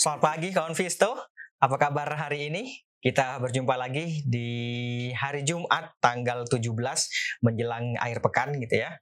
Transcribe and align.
Selamat 0.00 0.32
pagi 0.32 0.48
kawan 0.48 0.72
Visto. 0.72 1.12
Apa 1.60 1.76
kabar 1.76 2.08
hari 2.16 2.48
ini? 2.48 2.72
Kita 3.04 3.36
berjumpa 3.36 3.76
lagi 3.76 4.24
di 4.24 4.48
hari 5.12 5.44
Jumat 5.44 5.92
tanggal 6.00 6.48
17 6.48 6.72
menjelang 7.44 8.00
akhir 8.00 8.24
pekan 8.24 8.56
gitu 8.56 8.80
ya. 8.80 8.96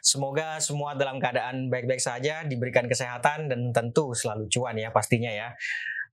Semoga 0.00 0.56
semua 0.64 0.96
dalam 0.96 1.20
keadaan 1.20 1.68
baik-baik 1.68 2.00
saja, 2.00 2.48
diberikan 2.48 2.88
kesehatan 2.88 3.52
dan 3.52 3.76
tentu 3.76 4.16
selalu 4.16 4.48
cuan 4.48 4.80
ya 4.80 4.88
pastinya 4.88 5.28
ya. 5.28 5.52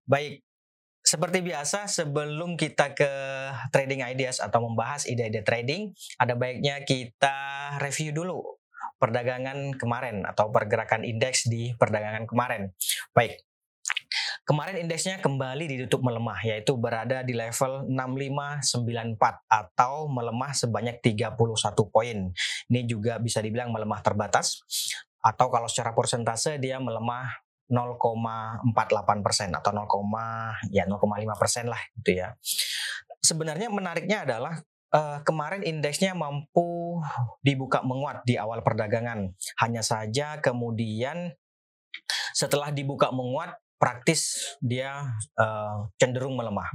Baik, 0.03 0.43
seperti 0.99 1.39
biasa 1.39 1.87
sebelum 1.87 2.59
kita 2.59 2.91
ke 2.91 3.11
trading 3.71 4.03
ideas 4.03 4.43
atau 4.43 4.67
membahas 4.67 5.07
ide-ide 5.07 5.47
trading, 5.47 5.95
ada 6.19 6.35
baiknya 6.35 6.83
kita 6.83 7.39
review 7.79 8.11
dulu 8.11 8.43
perdagangan 8.99 9.79
kemarin 9.79 10.27
atau 10.27 10.51
pergerakan 10.51 11.07
indeks 11.07 11.47
di 11.47 11.71
perdagangan 11.79 12.27
kemarin. 12.27 12.75
Baik, 13.15 13.39
Kemarin 14.45 14.85
indeksnya 14.85 15.17
kembali 15.19 15.65
ditutup 15.65 16.05
melemah 16.05 16.37
yaitu 16.45 16.77
berada 16.77 17.25
di 17.25 17.33
level 17.33 17.89
6594 17.89 19.17
atau 19.49 20.05
melemah 20.07 20.51
sebanyak 20.53 21.01
31 21.01 21.35
poin. 21.89 22.29
Ini 22.69 22.81
juga 22.85 23.17
bisa 23.17 23.41
dibilang 23.41 23.73
melemah 23.73 23.99
terbatas 24.05 24.61
atau 25.25 25.49
kalau 25.49 25.65
secara 25.65 25.97
persentase 25.97 26.61
dia 26.61 26.77
melemah 26.77 27.45
0,48 27.65 29.25
persen 29.25 29.49
atau 29.57 29.73
0, 29.73 29.89
ya 30.69 30.85
0,5 30.85 31.41
persen 31.41 31.65
lah 31.65 31.81
gitu 31.97 32.21
ya. 32.21 32.37
Sebenarnya 33.25 33.73
menariknya 33.73 34.21
adalah 34.21 34.61
uh, 34.93 35.19
kemarin 35.25 35.65
indeksnya 35.65 36.13
mampu 36.13 37.01
dibuka 37.41 37.81
menguat 37.81 38.21
di 38.23 38.37
awal 38.37 38.61
perdagangan. 38.61 39.33
Hanya 39.57 39.81
saja 39.81 40.37
kemudian 40.45 41.33
setelah 42.37 42.69
dibuka 42.69 43.09
menguat 43.09 43.57
praktis 43.75 44.55
dia 44.63 45.15
uh, 45.39 45.87
cenderung 45.99 46.35
melemah 46.35 46.71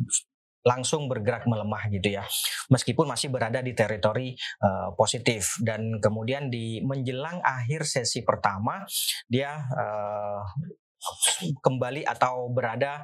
langsung 0.61 1.09
bergerak 1.09 1.49
melemah 1.49 1.89
gitu 1.89 2.21
ya. 2.21 2.25
Meskipun 2.69 3.09
masih 3.09 3.33
berada 3.33 3.65
di 3.65 3.73
teritori 3.73 4.37
uh, 4.61 4.93
positif. 4.93 5.57
Dan 5.65 6.01
kemudian 6.05 6.53
di 6.53 6.85
menjelang 6.85 7.41
akhir 7.41 7.89
sesi 7.89 8.21
pertama 8.21 8.85
dia 9.25 9.57
uh, 9.57 10.45
kembali 11.65 12.05
atau 12.05 12.53
berada 12.53 13.01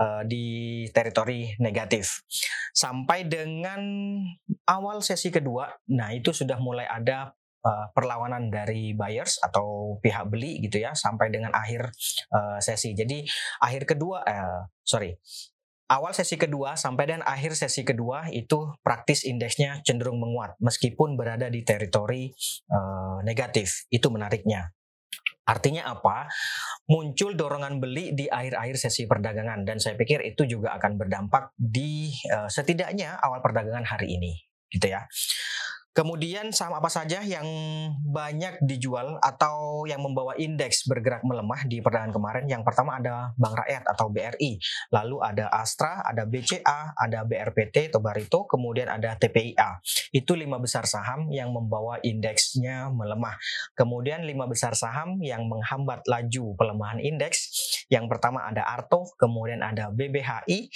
uh, 0.00 0.24
di 0.24 0.88
teritori 0.96 1.52
negatif. 1.60 2.24
Sampai 2.72 3.28
dengan 3.28 3.84
awal 4.64 5.04
sesi 5.04 5.28
kedua 5.28 5.68
nah 5.92 6.08
itu 6.16 6.32
sudah 6.32 6.56
mulai 6.56 6.88
ada 6.88 7.36
uh, 7.64 7.90
perlawanan 7.96 8.52
dari 8.52 8.92
buyers 8.92 9.40
atau 9.40 9.96
pihak 9.98 10.28
beli 10.28 10.60
gitu 10.60 10.84
ya 10.84 10.92
sampai 10.92 11.32
dengan 11.32 11.50
akhir 11.56 11.90
uh, 12.30 12.60
sesi. 12.60 12.92
Jadi 12.92 13.24
akhir 13.64 13.88
kedua, 13.88 14.22
uh, 14.22 14.68
sorry, 14.84 15.16
awal 15.88 16.12
sesi 16.12 16.36
kedua 16.36 16.76
sampai 16.76 17.08
dengan 17.08 17.24
akhir 17.24 17.56
sesi 17.56 17.82
kedua 17.84 18.28
itu 18.32 18.72
praktis 18.84 19.24
indeksnya 19.24 19.80
cenderung 19.84 20.20
menguat 20.20 20.56
meskipun 20.60 21.16
berada 21.16 21.48
di 21.48 21.64
teritori 21.64 22.30
uh, 22.70 23.24
negatif. 23.24 23.88
Itu 23.88 24.12
menariknya. 24.12 24.70
Artinya 25.44 25.84
apa? 25.92 26.24
Muncul 26.88 27.36
dorongan 27.36 27.76
beli 27.76 28.16
di 28.16 28.24
akhir-akhir 28.32 28.80
sesi 28.80 29.04
perdagangan 29.04 29.68
dan 29.68 29.76
saya 29.76 29.92
pikir 29.92 30.24
itu 30.24 30.48
juga 30.48 30.72
akan 30.80 30.96
berdampak 30.96 31.52
di 31.52 32.16
uh, 32.32 32.48
setidaknya 32.48 33.20
awal 33.20 33.44
perdagangan 33.44 33.84
hari 33.84 34.16
ini, 34.16 34.40
gitu 34.72 34.88
ya. 34.88 35.04
Kemudian 35.94 36.50
saham 36.50 36.74
apa 36.74 36.90
saja 36.90 37.22
yang 37.22 37.46
banyak 38.02 38.58
dijual 38.66 39.14
atau 39.22 39.86
yang 39.86 40.02
membawa 40.02 40.34
indeks 40.34 40.90
bergerak 40.90 41.22
melemah 41.22 41.70
di 41.70 41.78
perdagangan 41.78 42.10
kemarin? 42.10 42.44
Yang 42.50 42.66
pertama 42.66 42.98
ada 42.98 43.30
Bank 43.38 43.54
Rakyat 43.62 43.86
atau 43.86 44.10
BRI, 44.10 44.58
lalu 44.90 45.22
ada 45.22 45.46
Astra, 45.54 46.02
ada 46.02 46.26
BCA, 46.26 46.98
ada 46.98 47.22
BRPT 47.22 47.94
atau 47.94 48.02
Barito, 48.02 48.42
kemudian 48.42 48.90
ada 48.90 49.14
TPIA. 49.14 49.78
Itu 50.10 50.34
lima 50.34 50.58
besar 50.58 50.82
saham 50.90 51.30
yang 51.30 51.54
membawa 51.54 52.02
indeksnya 52.02 52.90
melemah. 52.90 53.38
Kemudian 53.78 54.26
lima 54.26 54.50
besar 54.50 54.74
saham 54.74 55.22
yang 55.22 55.46
menghambat 55.46 56.02
laju 56.10 56.58
pelemahan 56.58 56.98
indeks. 56.98 57.54
Yang 57.86 58.10
pertama 58.10 58.42
ada 58.50 58.66
Arto, 58.66 59.14
kemudian 59.14 59.62
ada 59.62 59.94
BBHI, 59.94 60.74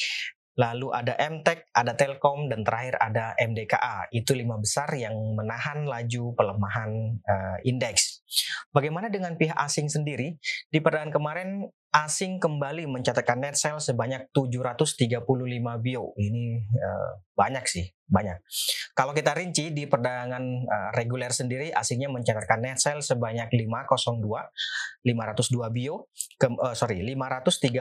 lalu 0.58 0.90
ada 0.90 1.14
MTEK, 1.14 1.70
ada 1.70 1.94
Telkom, 1.94 2.50
dan 2.50 2.66
terakhir 2.66 2.98
ada 2.98 3.38
MDKA. 3.38 4.10
Itu 4.10 4.34
lima 4.34 4.58
besar 4.58 4.90
yang 4.98 5.14
menahan 5.38 5.86
laju 5.86 6.34
pelemahan 6.34 6.90
uh, 7.22 7.58
indeks. 7.62 8.26
Bagaimana 8.74 9.06
dengan 9.06 9.38
pihak 9.38 9.54
asing 9.54 9.86
sendiri? 9.86 10.34
Di 10.66 10.82
perdagangan 10.82 11.14
kemarin 11.14 11.48
asing 11.88 12.36
kembali 12.36 12.84
mencatatkan 12.84 13.40
net 13.40 13.56
sale 13.56 13.80
sebanyak 13.80 14.28
735 14.36 15.24
bio. 15.80 16.12
Ini 16.20 16.44
uh, 16.76 17.10
banyak 17.32 17.64
sih, 17.64 17.88
banyak. 18.04 18.36
Kalau 18.92 19.16
kita 19.16 19.32
rinci 19.32 19.72
di 19.72 19.88
perdagangan 19.88 20.44
uh, 20.68 20.90
reguler 20.92 21.32
sendiri 21.32 21.72
asingnya 21.72 22.12
mencatatkan 22.12 22.60
net 22.60 22.76
sale 22.76 23.00
sebanyak 23.00 23.48
502 23.48 24.20
502 25.06 25.76
bio, 25.76 26.12
ke, 26.36 26.46
uh, 26.52 26.76
sorry 26.76 27.00
532 27.00 27.80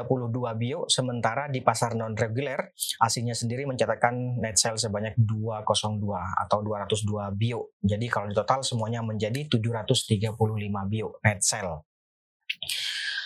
bio 0.56 0.88
sementara 0.88 1.52
di 1.52 1.60
pasar 1.60 2.00
non 2.00 2.16
reguler 2.16 2.72
asingnya 3.04 3.36
sendiri 3.36 3.68
mencatatkan 3.68 4.40
net 4.40 4.56
sale 4.56 4.80
sebanyak 4.80 5.20
202 5.20 6.48
atau 6.48 6.60
202 6.64 7.28
bio. 7.36 7.76
Jadi 7.84 8.08
kalau 8.08 8.32
di 8.32 8.36
total 8.38 8.64
semuanya 8.64 9.04
menjadi 9.04 9.52
735 9.52 10.32
bio 10.88 11.20
net 11.28 11.44
sale. 11.44 11.87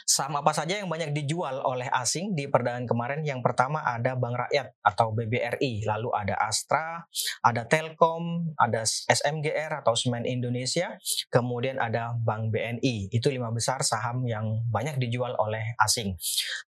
Saham 0.06 0.40
apa 0.40 0.52
saja 0.52 0.78
yang 0.78 0.90
banyak 0.90 1.14
dijual 1.14 1.62
oleh 1.62 1.88
asing 1.92 2.34
di 2.34 2.50
perdagangan 2.50 2.90
kemarin? 2.90 3.22
Yang 3.22 3.42
pertama 3.46 3.84
ada 3.86 4.18
Bank 4.18 4.38
Rakyat 4.48 4.78
atau 4.82 5.14
BBRI, 5.14 5.86
lalu 5.86 6.10
ada 6.14 6.36
Astra, 6.38 7.06
ada 7.46 7.66
Telkom, 7.66 8.56
ada 8.58 8.84
SMGR 8.86 9.84
atau 9.84 9.94
Semen 9.94 10.26
Indonesia, 10.26 10.98
kemudian 11.30 11.78
ada 11.78 12.14
Bank 12.18 12.54
BNI. 12.54 13.14
Itu 13.14 13.30
lima 13.30 13.54
besar 13.54 13.86
saham 13.86 14.26
yang 14.26 14.66
banyak 14.70 14.98
dijual 14.98 15.38
oleh 15.38 15.78
asing. 15.82 16.18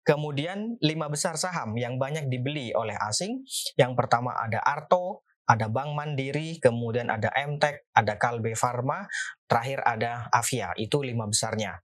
Kemudian 0.05 0.77
lima 0.81 1.09
besar 1.09 1.35
saham 1.39 1.75
yang 1.77 1.97
banyak 1.97 2.29
dibeli 2.29 2.71
oleh 2.73 2.95
asing. 3.09 3.43
Yang 3.79 3.93
pertama 3.97 4.35
ada 4.37 4.61
Arto, 4.61 5.25
ada 5.43 5.67
Bank 5.67 5.91
Mandiri, 5.91 6.57
kemudian 6.59 7.11
ada 7.11 7.27
MTEK, 7.35 7.91
ada 7.91 8.15
Kalbe 8.15 8.55
Farma, 8.55 9.03
terakhir 9.43 9.83
ada 9.83 10.31
Avia. 10.31 10.71
Itu 10.79 11.03
lima 11.03 11.27
besarnya. 11.27 11.83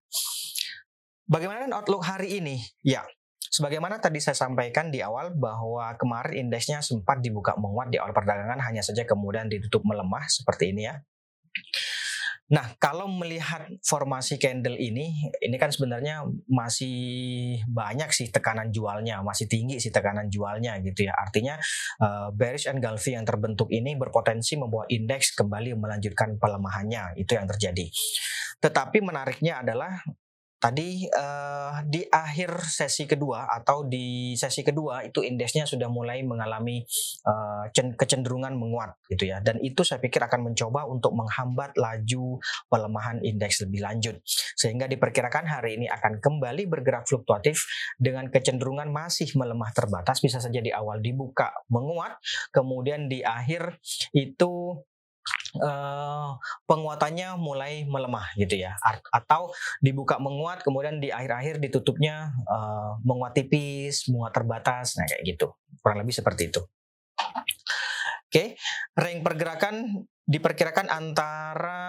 Bagaimana 1.30 1.70
outlook 1.78 2.10
hari 2.10 2.42
ini? 2.42 2.58
Ya, 2.82 3.06
sebagaimana 3.54 4.02
tadi 4.02 4.18
saya 4.18 4.34
sampaikan 4.34 4.90
di 4.90 5.06
awal 5.06 5.38
bahwa 5.38 5.94
kemarin 5.94 6.50
indeksnya 6.50 6.82
sempat 6.82 7.22
dibuka 7.22 7.54
menguat 7.54 7.94
di 7.94 8.02
awal 8.02 8.18
perdagangan 8.18 8.58
hanya 8.66 8.82
saja 8.82 9.06
kemudian 9.06 9.46
ditutup 9.46 9.86
melemah 9.86 10.26
seperti 10.26 10.74
ini 10.74 10.90
ya. 10.90 10.98
Nah, 12.50 12.66
kalau 12.82 13.06
melihat 13.06 13.70
formasi 13.86 14.42
candle 14.42 14.74
ini, 14.74 15.30
ini 15.38 15.56
kan 15.62 15.70
sebenarnya 15.70 16.26
masih 16.50 16.98
banyak 17.70 18.10
sih 18.10 18.34
tekanan 18.34 18.74
jualnya, 18.74 19.22
masih 19.22 19.46
tinggi 19.46 19.78
sih 19.78 19.94
tekanan 19.94 20.34
jualnya 20.34 20.82
gitu 20.82 21.06
ya. 21.06 21.14
Artinya 21.14 21.62
uh, 22.02 22.34
bearish 22.34 22.66
engulfing 22.66 23.22
yang 23.22 23.26
terbentuk 23.30 23.70
ini 23.70 23.94
berpotensi 23.94 24.58
membawa 24.58 24.90
indeks 24.90 25.38
kembali 25.38 25.78
melanjutkan 25.78 26.42
pelemahannya, 26.42 27.22
itu 27.22 27.38
yang 27.38 27.46
terjadi. 27.46 27.86
Tetapi 28.66 28.98
menariknya 29.06 29.62
adalah 29.62 30.02
Tadi 30.60 31.08
uh, 31.08 31.80
di 31.88 32.04
akhir 32.04 32.68
sesi 32.68 33.08
kedua 33.08 33.48
atau 33.48 33.88
di 33.88 34.36
sesi 34.36 34.60
kedua 34.60 35.08
itu 35.08 35.24
indeksnya 35.24 35.64
sudah 35.64 35.88
mulai 35.88 36.20
mengalami 36.28 36.84
uh, 37.24 37.72
kecenderungan 37.72 38.60
menguat 38.60 39.00
gitu 39.08 39.32
ya. 39.32 39.40
Dan 39.40 39.64
itu 39.64 39.88
saya 39.88 40.04
pikir 40.04 40.20
akan 40.20 40.52
mencoba 40.52 40.84
untuk 40.84 41.16
menghambat 41.16 41.80
laju 41.80 42.44
pelemahan 42.68 43.24
indeks 43.24 43.64
lebih 43.64 43.88
lanjut. 43.88 44.20
Sehingga 44.60 44.92
diperkirakan 44.92 45.48
hari 45.48 45.80
ini 45.80 45.88
akan 45.88 46.20
kembali 46.20 46.68
bergerak 46.68 47.08
fluktuatif 47.08 47.64
dengan 47.96 48.28
kecenderungan 48.28 48.92
masih 48.92 49.32
melemah 49.40 49.72
terbatas. 49.72 50.20
Bisa 50.20 50.44
saja 50.44 50.60
di 50.60 50.76
awal 50.76 51.00
dibuka 51.00 51.56
menguat 51.72 52.20
kemudian 52.52 53.08
di 53.08 53.24
akhir 53.24 53.80
itu 54.12 54.76
uh, 55.58 56.38
penguatannya 56.70 57.40
mulai 57.42 57.88
melemah 57.90 58.36
gitu 58.38 58.60
ya. 58.60 58.78
Atau 59.10 59.50
dibuka 59.82 60.22
menguat 60.22 60.62
kemudian 60.62 61.02
di 61.02 61.10
akhir-akhir 61.10 61.58
ditutupnya 61.64 62.34
uh, 62.46 63.02
menguat 63.02 63.34
tipis 63.34 64.06
menguat 64.12 64.34
terbatas 64.36 65.00
nah 65.00 65.06
kayak 65.10 65.24
gitu. 65.26 65.48
Kurang 65.82 66.06
lebih 66.06 66.14
seperti 66.14 66.54
itu. 66.54 66.62
Oke 68.30 68.30
okay. 68.30 68.48
range 68.94 69.26
pergerakan 69.26 70.06
diperkirakan 70.30 70.94
antara 70.94 71.82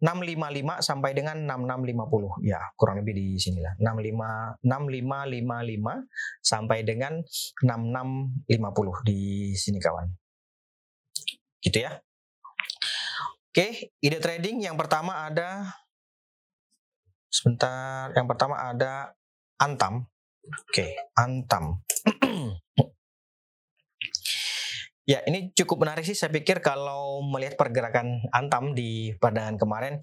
655 0.00 0.80
sampai 0.80 1.12
dengan 1.12 1.44
6650 1.44 2.48
ya 2.48 2.60
kurang 2.74 3.04
lebih 3.04 3.14
di 3.14 3.28
sini 3.36 3.60
lah 3.60 3.76
65 3.78 4.64
6555 4.64 6.40
sampai 6.40 6.78
dengan 6.88 7.20
6650 7.60 9.06
di 9.06 9.52
sini 9.52 9.78
kawan 9.78 10.08
gitu 11.60 11.84
ya. 11.84 12.00
Oke, 13.50 13.90
ide 13.98 14.22
trading 14.22 14.62
yang 14.62 14.78
pertama 14.78 15.26
ada 15.26 15.74
sebentar, 17.26 18.14
yang 18.14 18.30
pertama 18.30 18.54
ada 18.54 19.18
Antam. 19.58 20.06
Oke, 20.70 20.94
Antam. 21.18 21.82
Ya, 25.10 25.26
ini 25.26 25.50
cukup 25.58 25.82
menarik 25.82 26.06
sih. 26.06 26.14
Saya 26.14 26.30
pikir 26.30 26.62
kalau 26.62 27.26
melihat 27.26 27.58
pergerakan 27.58 28.22
Antam 28.30 28.78
di 28.78 29.10
perdagangan 29.18 29.58
kemarin, 29.58 29.98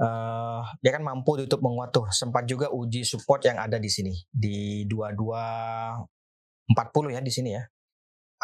uh, 0.00 0.64
dia 0.80 0.96
kan 0.96 1.04
mampu 1.04 1.36
tutup 1.44 1.60
menguat 1.60 1.92
tuh. 1.92 2.08
Sempat 2.08 2.48
juga 2.48 2.72
uji 2.72 3.04
support 3.04 3.44
yang 3.44 3.60
ada 3.60 3.76
di 3.76 3.92
sini 3.92 4.16
di 4.32 4.88
2240 4.88 7.12
ya 7.12 7.20
di 7.20 7.28
sini 7.28 7.52
ya 7.52 7.68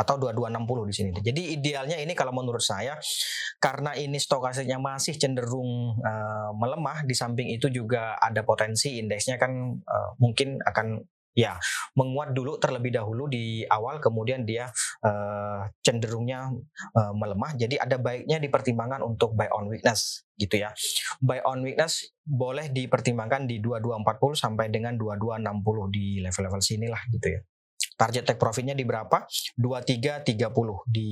atau 0.03 0.19
2260 0.19 0.91
di 0.91 0.95
sini. 0.95 1.11
Jadi 1.23 1.43
idealnya 1.55 1.97
ini 2.03 2.13
kalau 2.19 2.35
menurut 2.35 2.63
saya 2.63 2.99
karena 3.63 3.95
ini 3.95 4.19
stokastiknya 4.19 4.83
masih 4.83 5.15
cenderung 5.15 5.95
uh, 6.03 6.51
melemah 6.59 7.07
di 7.07 7.15
samping 7.15 7.55
itu 7.55 7.71
juga 7.71 8.19
ada 8.19 8.43
potensi 8.43 8.99
indeksnya 8.99 9.39
kan 9.39 9.79
uh, 9.79 10.11
mungkin 10.19 10.59
akan 10.59 10.99
ya 11.33 11.57
menguat 11.97 12.37
dulu 12.37 12.61
terlebih 12.61 12.93
dahulu 12.93 13.25
di 13.25 13.65
awal 13.65 14.05
kemudian 14.05 14.45
dia 14.45 14.69
uh, 15.07 15.65
cenderungnya 15.81 16.53
uh, 16.93 17.15
melemah. 17.17 17.57
Jadi 17.57 17.81
ada 17.81 17.97
baiknya 17.97 18.37
dipertimbangkan 18.43 19.01
untuk 19.01 19.33
buy 19.33 19.49
on 19.55 19.71
weakness 19.71 20.27
gitu 20.37 20.61
ya. 20.61 20.75
Buy 21.25 21.41
on 21.47 21.65
weakness 21.65 22.13
boleh 22.27 22.69
dipertimbangkan 22.69 23.49
di 23.49 23.63
2240 23.65 24.37
sampai 24.37 24.67
dengan 24.69 24.99
2260 24.99 25.95
di 25.95 26.21
level-level 26.21 26.61
sinilah 26.61 27.03
gitu 27.15 27.29
ya 27.39 27.43
target 28.03 28.27
take 28.27 28.41
profitnya 28.43 28.75
di 28.75 28.83
berapa 28.83 29.23
2330 29.55 30.35
di 30.91 31.09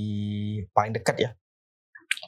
paling 0.75 0.99
dekat 0.99 1.17
ya 1.23 1.31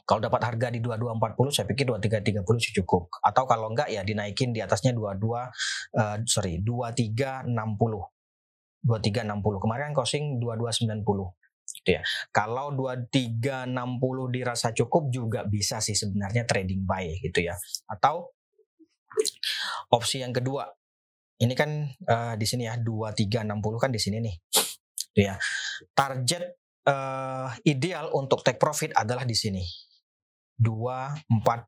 kalau 0.03 0.19
dapat 0.19 0.41
harga 0.41 0.67
di 0.73 0.81
2240 0.81 1.53
saya 1.53 1.65
pikir 1.69 1.85
2330 1.85 2.81
cukup. 2.81 3.13
Atau 3.21 3.45
kalau 3.45 3.69
enggak 3.71 3.93
ya 3.93 4.01
dinaikin 4.01 4.51
di 4.51 4.59
atasnya 4.59 4.91
22 4.91 4.99
uh, 4.99 5.47
eh, 5.47 6.17
sorry 6.25 6.59
2360. 6.65 7.45
2360. 8.83 9.63
Kemarin 9.63 9.93
closing 9.95 10.41
2290 10.41 11.07
gitu 11.83 11.89
ya. 11.95 12.01
Kalau 12.35 12.75
2360 12.75 14.35
dirasa 14.35 14.75
cukup 14.75 15.07
juga 15.13 15.47
bisa 15.47 15.79
sih 15.79 15.95
sebenarnya 15.95 16.43
trading 16.43 16.83
buy 16.83 17.07
gitu 17.23 17.39
ya. 17.45 17.55
Atau 17.87 18.35
opsi 19.93 20.19
yang 20.25 20.35
kedua. 20.35 20.67
Ini 21.43 21.53
kan 21.59 21.91
uh, 22.07 22.39
di 22.39 22.47
sini 22.47 22.71
ya 22.71 22.79
2360 22.79 23.83
kan 23.83 23.91
di 23.91 23.99
sini 23.99 24.23
nih. 24.23 24.35
Ya. 25.19 25.35
Target 25.91 26.55
uh, 26.87 27.51
ideal 27.67 28.15
untuk 28.15 28.47
take 28.47 28.55
profit 28.55 28.95
adalah 28.95 29.27
di 29.27 29.35
sini 29.35 29.59
2420. 30.55 31.67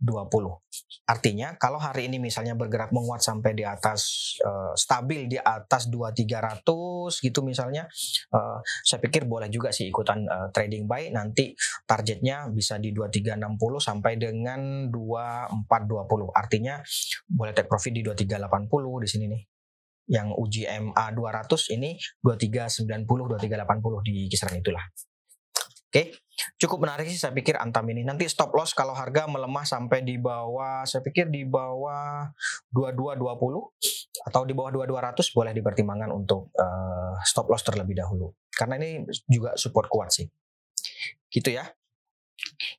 Artinya 1.05 1.53
kalau 1.59 1.81
hari 1.81 2.07
ini 2.07 2.23
misalnya 2.23 2.55
bergerak 2.55 2.95
menguat 2.95 3.19
sampai 3.19 3.51
di 3.51 3.67
atas 3.67 4.31
uh, 4.45 4.71
stabil 4.77 5.27
di 5.27 5.35
atas 5.35 5.91
2300 5.91 6.63
gitu 7.19 7.43
misalnya 7.43 7.83
uh, 8.31 8.63
saya 8.63 9.03
pikir 9.03 9.27
boleh 9.27 9.51
juga 9.51 9.75
sih 9.75 9.91
ikutan 9.91 10.23
uh, 10.23 10.47
trading 10.55 10.87
buy 10.87 11.11
nanti 11.11 11.51
targetnya 11.83 12.47
bisa 12.53 12.79
di 12.79 12.95
2360 12.95 13.59
sampai 13.83 14.15
dengan 14.15 14.87
2420. 14.87 16.31
Artinya 16.31 16.79
boleh 17.27 17.51
take 17.51 17.67
profit 17.67 17.91
di 17.91 17.99
2380 18.05 19.03
di 19.03 19.09
sini 19.09 19.27
nih 19.27 19.43
yang 20.05 20.33
uji 20.33 20.69
MA 20.69 21.05
200 21.13 21.75
ini 21.75 21.97
2390 22.21 23.05
2380 23.05 24.07
di 24.07 24.15
kisaran 24.29 24.57
itulah. 24.61 24.85
Oke, 25.95 26.11
cukup 26.59 26.83
menarik 26.83 27.07
sih 27.07 27.15
saya 27.15 27.31
pikir 27.31 27.55
Antam 27.55 27.87
ini. 27.87 28.03
Nanti 28.03 28.27
stop 28.27 28.51
loss 28.51 28.75
kalau 28.75 28.91
harga 28.91 29.31
melemah 29.31 29.63
sampai 29.63 30.03
di 30.03 30.19
bawah, 30.19 30.83
saya 30.83 30.99
pikir 30.99 31.31
di 31.31 31.47
bawah 31.47 32.27
2220 32.75 33.23
atau 34.27 34.41
di 34.43 34.51
bawah 34.51 34.75
2200 34.75 35.31
boleh 35.31 35.55
dipertimbangkan 35.55 36.11
untuk 36.11 36.51
uh, 36.59 37.15
stop 37.23 37.47
loss 37.47 37.63
terlebih 37.63 37.95
dahulu. 37.95 38.35
Karena 38.51 38.75
ini 38.75 39.07
juga 39.31 39.55
support 39.55 39.87
kuat 39.87 40.11
sih. 40.11 40.27
Gitu 41.31 41.55
ya. 41.55 41.63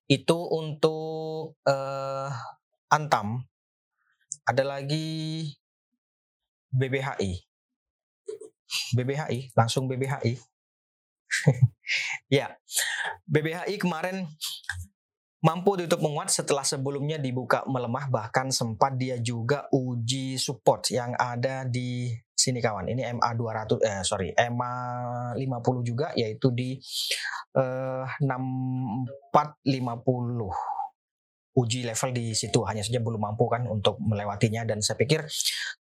Itu 0.05 0.37
untuk 0.53 1.57
uh, 1.65 2.29
Antam. 2.93 3.49
Ada 4.45 4.63
lagi 4.63 5.49
BBHI. 6.77 7.41
BBHI, 8.93 9.57
langsung 9.57 9.89
BBHI. 9.89 10.37
ya, 12.37 12.53
BBHI 13.25 13.81
kemarin 13.81 14.29
mampu 15.41 15.79
ditutup 15.79 16.03
menguat 16.03 16.33
setelah 16.33 16.67
sebelumnya 16.67 17.23
dibuka 17.23 17.63
melemah 17.71 18.11
bahkan 18.11 18.51
sempat 18.51 18.99
dia 18.99 19.15
juga 19.23 19.71
uji 19.71 20.35
support 20.43 20.91
yang 20.91 21.15
ada 21.15 21.63
di 21.63 22.11
sini 22.37 22.59
kawan 22.59 22.91
ini 22.91 23.07
MA 23.17 23.31
200 23.33 23.81
eh 23.81 24.03
sorry 24.03 24.35
MA 24.53 24.75
50 25.39 25.87
juga 25.87 26.11
yaitu 26.19 26.51
di 26.51 26.75
eh, 27.57 28.05
6450 28.21 30.76
uji 31.57 31.89
level 31.89 32.13
di 32.13 32.37
situ 32.37 32.61
hanya 32.69 32.85
saja 32.85 33.01
belum 33.01 33.17
mampu 33.17 33.49
kan 33.49 33.65
untuk 33.65 33.97
melewatinya 33.97 34.69
dan 34.69 34.85
saya 34.85 35.01
pikir 35.01 35.25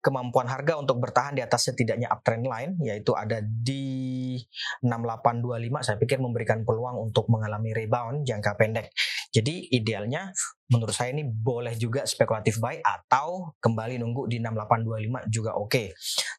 kemampuan 0.00 0.48
harga 0.48 0.80
untuk 0.80 0.96
bertahan 0.96 1.36
di 1.36 1.44
atas 1.44 1.68
setidaknya 1.68 2.08
uptrend 2.08 2.48
line 2.48 2.72
yaitu 2.80 3.12
ada 3.12 3.44
di 3.44 4.40
6825 4.80 5.86
saya 5.86 5.96
pikir 6.00 6.18
memberikan 6.18 6.64
peluang 6.64 6.96
untuk 6.96 7.28
mengalami 7.28 7.76
rebound 7.76 8.24
jangka 8.24 8.56
pendek. 8.56 8.88
Jadi 9.28 9.68
idealnya 9.76 10.32
menurut 10.72 10.96
saya 10.96 11.12
ini 11.12 11.28
boleh 11.28 11.76
juga 11.76 12.08
spekulatif 12.08 12.56
buy 12.56 12.80
atau 12.80 13.52
kembali 13.60 14.00
nunggu 14.00 14.32
di 14.32 14.40
6825 14.40 15.28
juga 15.28 15.60
oke. 15.60 15.68
Okay. 15.68 15.86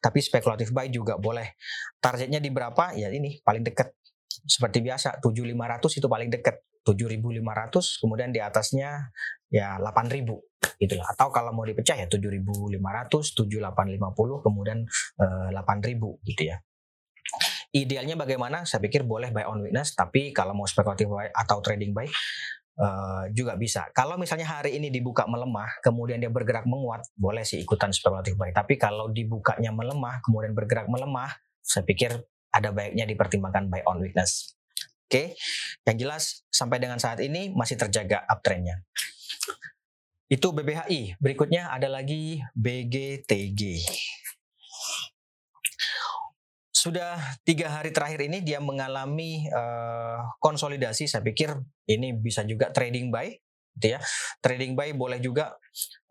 Tapi 0.02 0.18
spekulatif 0.18 0.74
buy 0.74 0.90
juga 0.90 1.14
boleh. 1.14 1.54
Targetnya 2.02 2.42
di 2.42 2.50
berapa? 2.50 2.98
Ya 2.98 3.06
ini 3.14 3.38
paling 3.46 3.62
dekat 3.62 3.94
seperti 4.48 4.80
biasa 4.80 5.20
7500 5.20 5.98
itu 6.00 6.06
paling 6.08 6.28
dekat 6.32 6.56
7500 6.88 8.00
kemudian 8.00 8.32
di 8.32 8.40
atasnya 8.40 9.12
ya 9.52 9.76
8000 9.76 10.24
itulah 10.80 11.06
atau 11.12 11.28
kalau 11.28 11.52
mau 11.52 11.66
dipecah 11.68 11.98
ya 11.98 12.06
7500 12.08 12.72
7850 13.12 14.44
kemudian 14.44 14.78
eh, 15.20 15.48
8000 15.52 16.28
gitu 16.28 16.42
ya 16.48 16.56
idealnya 17.76 18.16
bagaimana 18.16 18.64
saya 18.64 18.80
pikir 18.80 19.04
boleh 19.04 19.28
buy 19.28 19.44
on 19.44 19.60
weakness 19.60 19.92
tapi 19.92 20.32
kalau 20.32 20.56
mau 20.56 20.64
spekulatif 20.64 21.08
buy 21.08 21.28
atau 21.32 21.60
trading 21.60 21.92
buy 21.92 22.08
Uh, 22.78 23.26
juga 23.34 23.58
bisa. 23.58 23.90
Kalau 23.90 24.14
misalnya 24.14 24.46
hari 24.46 24.78
ini 24.78 24.86
dibuka 24.86 25.26
melemah, 25.26 25.82
kemudian 25.82 26.22
dia 26.22 26.30
bergerak 26.30 26.62
menguat, 26.62 27.10
boleh 27.18 27.42
sih 27.42 27.58
ikutan 27.58 27.90
spekulatif 27.90 28.38
buy. 28.38 28.54
Tapi 28.54 28.78
kalau 28.78 29.10
dibukanya 29.10 29.74
melemah, 29.74 30.22
kemudian 30.22 30.54
bergerak 30.54 30.86
melemah, 30.86 31.26
saya 31.58 31.82
pikir 31.82 32.14
ada 32.54 32.70
baiknya 32.70 33.02
dipertimbangkan 33.02 33.66
buy 33.66 33.82
on 33.82 33.98
weakness. 33.98 34.57
Oke, 35.08 35.32
yang 35.88 35.96
jelas 35.96 36.44
sampai 36.52 36.76
dengan 36.76 37.00
saat 37.00 37.24
ini 37.24 37.48
masih 37.56 37.80
terjaga 37.80 38.28
uptrendnya. 38.28 38.84
Itu 40.28 40.52
BBHI. 40.52 41.16
Berikutnya 41.16 41.72
ada 41.72 41.88
lagi 41.88 42.44
BGTG. 42.52 43.88
Sudah 46.68 47.16
tiga 47.40 47.72
hari 47.72 47.88
terakhir 47.88 48.20
ini 48.28 48.44
dia 48.44 48.60
mengalami 48.60 49.48
uh, 49.48 50.36
konsolidasi. 50.44 51.08
Saya 51.08 51.24
pikir 51.24 51.56
ini 51.88 52.12
bisa 52.12 52.44
juga 52.44 52.68
trading 52.68 53.08
buy, 53.08 53.32
gitu 53.80 53.96
ya. 53.96 54.04
Trading 54.44 54.76
buy 54.76 54.92
boleh 54.92 55.24
juga 55.24 55.56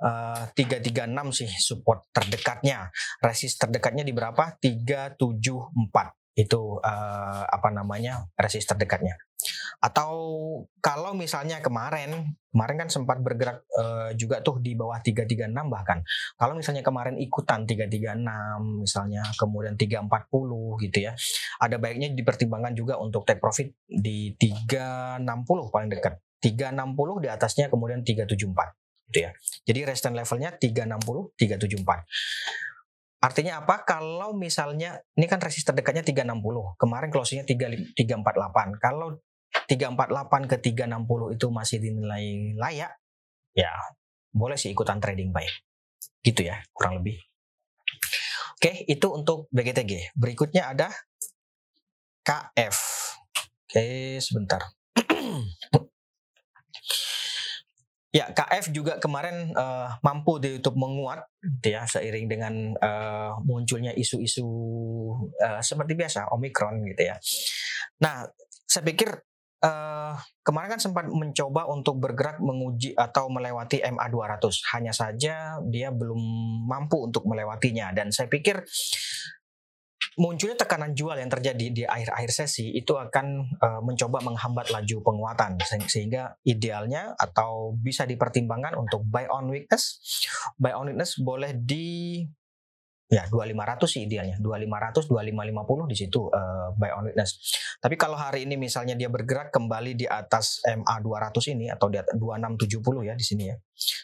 uh, 0.01 0.50
336 0.58 1.38
sih 1.38 1.51
support 1.62 2.10
terdekatnya. 2.10 2.89
Resist 3.22 3.62
terdekatnya 3.62 4.01
di 4.01 4.10
berapa? 4.10 4.58
374 4.58 6.16
itu 6.38 6.77
uh, 6.86 7.44
apa 7.50 7.74
namanya 7.74 8.29
resist 8.38 8.70
terdekatnya. 8.70 9.17
Atau 9.82 10.13
kalau 10.82 11.17
misalnya 11.17 11.62
kemarin 11.65 12.38
kemarin 12.53 12.77
kan 12.86 12.89
sempat 12.94 13.17
bergerak 13.22 13.65
uh, 13.74 14.13
juga 14.13 14.46
tuh 14.46 14.62
di 14.62 14.77
bawah 14.77 15.01
336 15.01 15.50
bahkan. 15.70 16.06
Kalau 16.38 16.53
misalnya 16.53 16.86
kemarin 16.86 17.17
ikutan 17.17 17.65
336 17.65 18.86
misalnya 18.86 19.25
kemudian 19.34 19.74
340 19.74 20.86
gitu 20.86 20.98
ya 21.01 21.17
ada 21.58 21.82
baiknya 21.82 22.13
dipertimbangkan 22.13 22.77
juga 22.77 23.01
untuk 23.01 23.25
take 23.25 23.41
profit 23.41 23.74
di 23.89 24.38
360 24.38 25.25
paling 25.74 25.89
dekat. 25.89 26.22
360 26.38 27.25
di 27.25 27.27
atasnya 27.34 27.65
kemudian 27.74 28.06
374 28.06 29.10
gitu 29.10 29.17
ya. 29.25 29.34
Jadi 29.65 29.79
resistance 29.89 30.13
levelnya 30.13 30.53
360 30.53 31.34
374 31.34 32.06
Artinya 33.17 33.65
apa? 33.65 33.81
Kalau 33.81 34.38
misalnya 34.38 35.01
ini 35.17 35.25
kan 35.25 35.41
resist 35.41 35.65
terdekatnya 35.65 36.05
360, 36.05 36.77
kemarin 36.77 37.09
closingnya 37.09 37.45
348. 37.50 38.77
Kalau 38.77 39.17
348 39.65 40.45
ke 40.45 40.55
360 40.62 41.33
itu 41.33 41.47
masih 41.50 41.77
dinilai 41.81 42.53
layak, 42.55 42.93
ya 43.57 43.74
boleh 44.29 44.53
sih 44.53 44.69
ikutan 44.69 45.01
trading 45.01 45.33
buy. 45.33 45.50
Gitu 46.21 46.45
ya, 46.45 46.62
kurang 46.77 47.01
lebih. 47.01 47.17
Oke, 48.57 48.86
itu 48.86 49.07
untuk 49.09 49.50
BGTG. 49.53 50.13
Berikutnya 50.17 50.74
ada 50.74 50.89
KF. 52.21 52.77
Oke, 53.65 54.17
sebentar. 54.21 54.62
Ya, 58.17 58.33
KF 58.33 58.74
juga 58.74 58.97
kemarin 58.97 59.53
uh, 59.53 59.93
mampu 60.01 60.41
di 60.41 60.57
YouTube 60.57 60.74
menguat, 60.81 61.21
gitu 61.38 61.77
ya, 61.77 61.86
seiring 61.86 62.25
dengan 62.25 62.74
uh, 62.81 63.38
munculnya 63.45 63.93
isu-isu 63.93 64.41
uh, 65.38 65.62
seperti 65.62 65.93
biasa 65.93 66.33
Omicron, 66.33 66.81
gitu 66.89 67.13
ya. 67.13 67.21
Nah, 68.01 68.25
saya 68.65 68.81
pikir 68.89 69.13
uh, 69.62 70.17
kemarin 70.41 70.74
kan 70.74 70.81
sempat 70.81 71.05
mencoba 71.13 71.69
untuk 71.69 72.01
bergerak 72.01 72.41
menguji 72.41 72.97
atau 72.97 73.29
melewati 73.29 73.86
MA 73.86 74.09
200. 74.09 74.74
Hanya 74.74 74.97
saja 74.97 75.62
dia 75.69 75.93
belum 75.93 76.17
mampu 76.65 77.05
untuk 77.05 77.21
melewatinya, 77.29 77.93
dan 77.93 78.09
saya 78.09 78.25
pikir 78.33 78.65
munculnya 80.17 80.57
tekanan 80.57 80.97
jual 80.97 81.13
yang 81.13 81.29
terjadi 81.29 81.65
di 81.69 81.83
akhir-akhir 81.86 82.33
sesi 82.33 82.74
itu 82.74 82.97
akan 82.97 83.53
uh, 83.62 83.81
mencoba 83.86 84.17
menghambat 84.25 84.74
laju 84.74 84.97
penguatan 85.05 85.62
sehingga 85.86 86.33
idealnya 86.41 87.13
atau 87.21 87.77
bisa 87.77 88.09
dipertimbangkan 88.09 88.74
untuk 88.81 89.05
buy 89.05 89.29
on 89.29 89.53
weakness. 89.53 90.01
Buy 90.57 90.74
on 90.74 90.89
weakness 90.89 91.21
boleh 91.21 91.53
di 91.53 92.25
ya 93.07 93.24
2500 93.31 93.88
sih 93.88 94.03
idealnya 94.03 94.36
2500 94.43 95.07
2550 95.07 95.91
di 95.93 95.95
situ 95.95 96.21
uh, 96.33 96.74
buy 96.74 96.91
on 96.97 97.13
weakness. 97.13 97.38
Tapi 97.77 97.93
kalau 97.93 98.17
hari 98.17 98.50
ini 98.50 98.57
misalnya 98.57 98.97
dia 98.97 99.13
bergerak 99.13 99.53
kembali 99.53 99.93
di 99.93 100.09
atas 100.09 100.65
MA 100.65 100.97
200 100.97 101.53
ini 101.53 101.69
atau 101.69 101.93
di 101.93 102.01
atas 102.01 102.17
2670 102.17 103.07
ya 103.07 103.13
di 103.13 103.25
sini 103.25 103.43
ya 103.53 103.55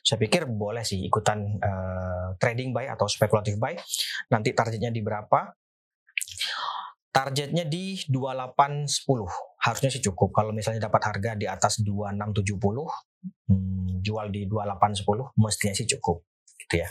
saya 0.06 0.22
pikir 0.22 0.46
boleh 0.46 0.86
sih 0.86 1.02
ikutan 1.10 1.58
uh, 1.58 2.38
trading 2.38 2.70
buy 2.70 2.86
atau 2.86 3.10
spekulatif 3.10 3.58
buy. 3.58 3.74
Nanti 4.30 4.54
targetnya 4.54 4.94
di 4.94 5.02
berapa 5.02 5.63
targetnya 7.14 7.70
di 7.70 8.02
2810 8.10 9.62
harusnya 9.62 9.90
sih 9.94 10.02
cukup. 10.02 10.34
Kalau 10.34 10.50
misalnya 10.50 10.90
dapat 10.90 11.14
harga 11.14 11.38
di 11.38 11.46
atas 11.46 11.86
2670 11.86 12.58
hmm, 13.54 14.02
jual 14.02 14.28
di 14.34 14.50
2810 14.50 15.38
mestinya 15.38 15.74
sih 15.78 15.88
cukup. 15.98 16.26
Gitu 16.58 16.82
ya. 16.82 16.90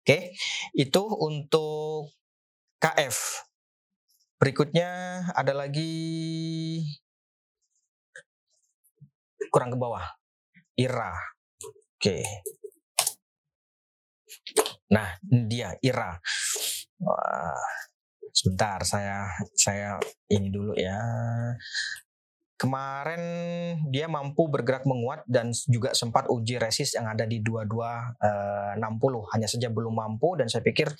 Oke 0.00 0.32
itu 0.78 1.02
untuk 1.02 2.14
KF 2.78 3.44
berikutnya 4.38 4.88
ada 5.34 5.50
lagi 5.50 5.90
kurang 9.50 9.74
ke 9.74 9.78
bawah. 9.82 10.06
IRA. 10.78 11.10
Oke. 11.98 12.22
Nah 14.94 15.18
dia 15.26 15.74
IRA. 15.82 16.22
Wah, 17.02 17.66
sebentar 18.38 18.78
saya 18.86 19.26
saya 19.58 19.98
ini 20.30 20.48
dulu 20.54 20.78
ya. 20.78 20.98
Kemarin 22.58 23.22
dia 23.94 24.10
mampu 24.10 24.50
bergerak 24.50 24.82
menguat 24.82 25.22
dan 25.30 25.54
juga 25.70 25.94
sempat 25.94 26.26
uji 26.26 26.58
resist 26.58 26.98
yang 26.98 27.06
ada 27.06 27.22
di 27.22 27.38
2260 27.38 28.18
eh, 28.18 29.24
hanya 29.30 29.46
saja 29.46 29.70
belum 29.70 29.94
mampu 29.94 30.34
dan 30.34 30.50
saya 30.50 30.66
pikir 30.66 30.90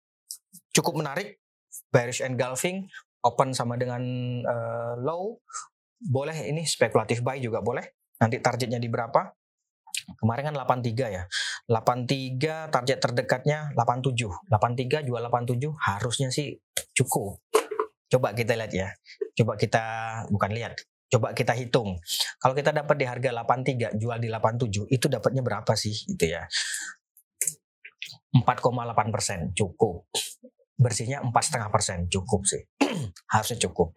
Cukup 0.71 1.03
menarik. 1.03 1.43
Bearish 1.91 2.23
engulfing 2.23 2.87
open 3.25 3.57
sama 3.57 3.75
dengan 3.75 4.05
uh, 4.45 4.95
low 5.01 5.41
boleh 6.05 6.53
ini 6.53 6.69
spekulatif 6.69 7.25
buy 7.25 7.41
juga 7.41 7.65
boleh. 7.65 7.85
Nanti 8.21 8.39
targetnya 8.39 8.77
di 8.77 8.93
berapa? 8.93 9.33
Kemarin 10.21 10.53
kan 10.53 10.55
83 10.55 11.17
ya. 11.17 11.25
83 11.67 12.69
target 12.69 12.99
terdekatnya 13.01 13.73
87. 13.73 14.29
83 14.53 15.07
jual 15.09 15.21
87 15.21 15.73
harusnya 15.81 16.29
sih 16.29 16.61
cukup. 16.93 17.41
Coba 18.13 18.37
kita 18.37 18.53
lihat 18.55 18.73
ya. 18.77 18.89
Coba 19.33 19.57
kita 19.57 19.83
bukan 20.29 20.51
lihat. 20.53 20.77
Coba 21.09 21.33
kita 21.33 21.57
hitung. 21.57 21.97
Kalau 22.39 22.53
kita 22.53 22.71
dapat 22.75 22.97
di 23.01 23.07
harga 23.09 23.31
83 23.33 23.97
jual 23.97 24.19
di 24.21 24.29
87 24.29 24.93
itu 24.93 25.07
dapatnya 25.09 25.41
berapa 25.41 25.73
sih 25.73 25.95
gitu 26.15 26.37
ya. 26.37 26.45
4,8 28.35 29.15
persen 29.15 29.55
cukup 29.55 30.11
bersihnya 30.75 31.23
empat 31.23 31.51
setengah 31.51 31.71
persen 31.71 32.07
cukup 32.11 32.43
sih. 32.47 32.63
Harusnya 33.33 33.59
cukup. 33.71 33.95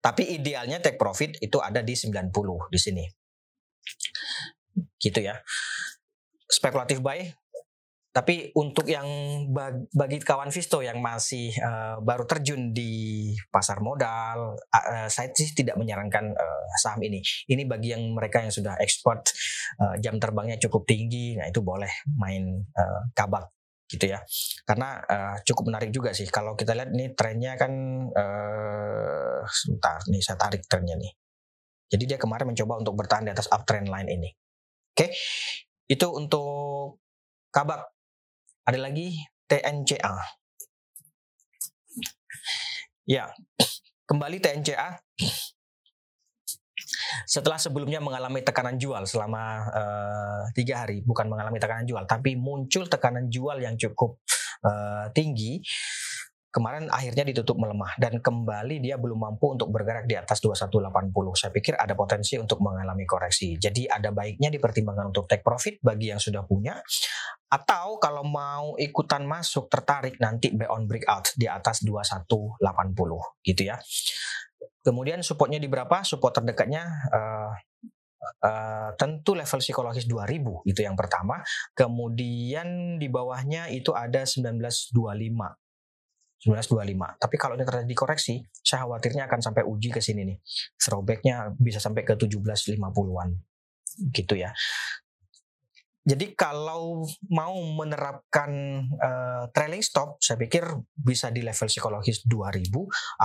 Tapi 0.00 0.38
idealnya 0.38 0.78
take 0.78 1.00
profit 1.00 1.36
itu 1.40 1.58
ada 1.58 1.80
di 1.80 1.94
90 1.96 2.30
di 2.70 2.78
sini. 2.78 3.04
Gitu 4.98 5.20
ya. 5.20 5.38
Spekulatif 6.44 7.00
buy 7.00 7.24
tapi 8.14 8.54
untuk 8.54 8.86
yang 8.86 9.10
bagi 9.90 10.22
kawan 10.22 10.54
Visto 10.54 10.78
yang 10.86 11.02
masih 11.02 11.50
uh, 11.58 11.98
baru 11.98 12.30
terjun 12.30 12.70
di 12.70 13.34
pasar 13.50 13.82
modal, 13.82 14.54
uh, 14.54 15.10
saya 15.10 15.34
sih 15.34 15.50
tidak 15.50 15.74
menyarankan 15.74 16.30
uh, 16.30 16.64
saham 16.78 17.02
ini. 17.02 17.18
Ini 17.50 17.66
bagi 17.66 17.90
yang 17.90 18.14
mereka 18.14 18.38
yang 18.38 18.54
sudah 18.54 18.78
ekspor 18.78 19.18
uh, 19.18 19.98
jam 19.98 20.22
terbangnya 20.22 20.62
cukup 20.62 20.86
tinggi, 20.86 21.34
nah 21.34 21.50
itu 21.50 21.58
boleh 21.58 21.90
main 22.14 22.62
uh, 22.78 23.02
kabak 23.18 23.50
gitu 23.88 24.04
ya. 24.10 24.20
Karena 24.64 25.00
uh, 25.04 25.36
cukup 25.44 25.72
menarik 25.72 25.90
juga 25.92 26.10
sih. 26.16 26.28
Kalau 26.28 26.56
kita 26.56 26.72
lihat 26.72 26.90
ini 26.92 27.12
trennya 27.12 27.56
kan 27.58 27.72
uh, 28.10 29.40
sebentar 29.48 30.00
nih 30.08 30.22
saya 30.24 30.36
tarik 30.40 30.64
trennya 30.66 30.96
nih. 30.96 31.12
Jadi 31.88 32.04
dia 32.10 32.18
kemarin 32.18 32.50
mencoba 32.50 32.80
untuk 32.80 32.94
bertahan 32.96 33.28
di 33.28 33.32
atas 33.32 33.46
uptrend 33.52 33.86
line 33.92 34.08
ini. 34.08 34.30
Oke 34.94 35.10
itu 35.84 36.06
untuk 36.08 37.02
kabak 37.52 37.84
ada 38.64 38.78
lagi 38.80 39.20
TNCA 39.44 40.16
ya 43.04 43.28
kembali 44.08 44.40
TNCA 44.40 44.96
setelah 47.24 47.56
sebelumnya 47.56 48.02
mengalami 48.02 48.42
tekanan 48.42 48.76
jual 48.76 49.06
selama 49.06 49.42
uh, 49.70 50.42
tiga 50.52 50.84
hari, 50.84 51.00
bukan 51.06 51.30
mengalami 51.30 51.62
tekanan 51.62 51.86
jual, 51.86 52.04
tapi 52.04 52.34
muncul 52.34 52.90
tekanan 52.90 53.30
jual 53.30 53.58
yang 53.62 53.78
cukup 53.78 54.18
uh, 54.66 55.08
tinggi. 55.14 55.62
Kemarin 56.54 56.86
akhirnya 56.86 57.26
ditutup 57.26 57.58
melemah 57.58 57.98
dan 57.98 58.22
kembali 58.22 58.78
dia 58.78 58.94
belum 58.94 59.26
mampu 59.26 59.58
untuk 59.58 59.74
bergerak 59.74 60.06
di 60.06 60.14
atas 60.14 60.38
2180. 60.38 61.10
Saya 61.34 61.50
pikir 61.50 61.74
ada 61.74 61.98
potensi 61.98 62.38
untuk 62.38 62.62
mengalami 62.62 63.02
koreksi. 63.02 63.58
Jadi 63.58 63.90
ada 63.90 64.14
baiknya 64.14 64.54
dipertimbangkan 64.54 65.10
untuk 65.10 65.26
take 65.26 65.42
profit 65.42 65.82
bagi 65.82 66.14
yang 66.14 66.22
sudah 66.22 66.46
punya 66.46 66.78
atau 67.54 68.02
kalau 68.02 68.26
mau 68.26 68.74
ikutan 68.74 69.22
masuk 69.22 69.70
tertarik 69.70 70.18
nanti 70.18 70.50
buy 70.50 70.66
on 70.70 70.90
breakout 70.90 71.34
di 71.38 71.46
atas 71.46 71.82
2180 71.86 72.62
gitu 73.46 73.62
ya. 73.62 73.78
Kemudian 74.84 75.24
supportnya 75.24 75.56
di 75.56 75.66
berapa? 75.66 76.04
Support 76.04 76.44
terdekatnya 76.44 76.84
uh, 77.08 77.52
uh, 78.44 78.90
tentu 79.00 79.32
level 79.32 79.60
psikologis 79.60 80.04
2000 80.04 80.68
itu 80.68 80.80
yang 80.84 80.92
pertama. 80.92 81.40
Kemudian 81.72 83.00
di 83.00 83.08
bawahnya 83.08 83.72
itu 83.72 83.96
ada 83.96 84.28
1925. 84.28 84.92
1925. 86.44 87.16
Tapi 87.16 87.36
kalau 87.40 87.56
ini 87.56 87.64
terjadi 87.64 87.94
koreksi, 87.96 88.44
saya 88.60 88.84
khawatirnya 88.84 89.24
akan 89.24 89.40
sampai 89.40 89.64
uji 89.64 89.88
ke 89.88 90.04
sini 90.04 90.28
nih. 90.28 90.38
Throwbacknya 90.76 91.56
bisa 91.56 91.80
sampai 91.80 92.04
ke 92.04 92.12
1750-an. 92.20 93.28
Gitu 94.12 94.34
ya. 94.36 94.52
Jadi 96.04 96.36
kalau 96.36 97.08
mau 97.32 97.56
menerapkan 97.56 98.52
uh, 98.92 99.48
trailing 99.56 99.80
stop, 99.80 100.20
saya 100.20 100.36
pikir 100.36 100.60
bisa 100.92 101.32
di 101.32 101.40
level 101.40 101.64
psikologis 101.64 102.28
2000 102.28 102.68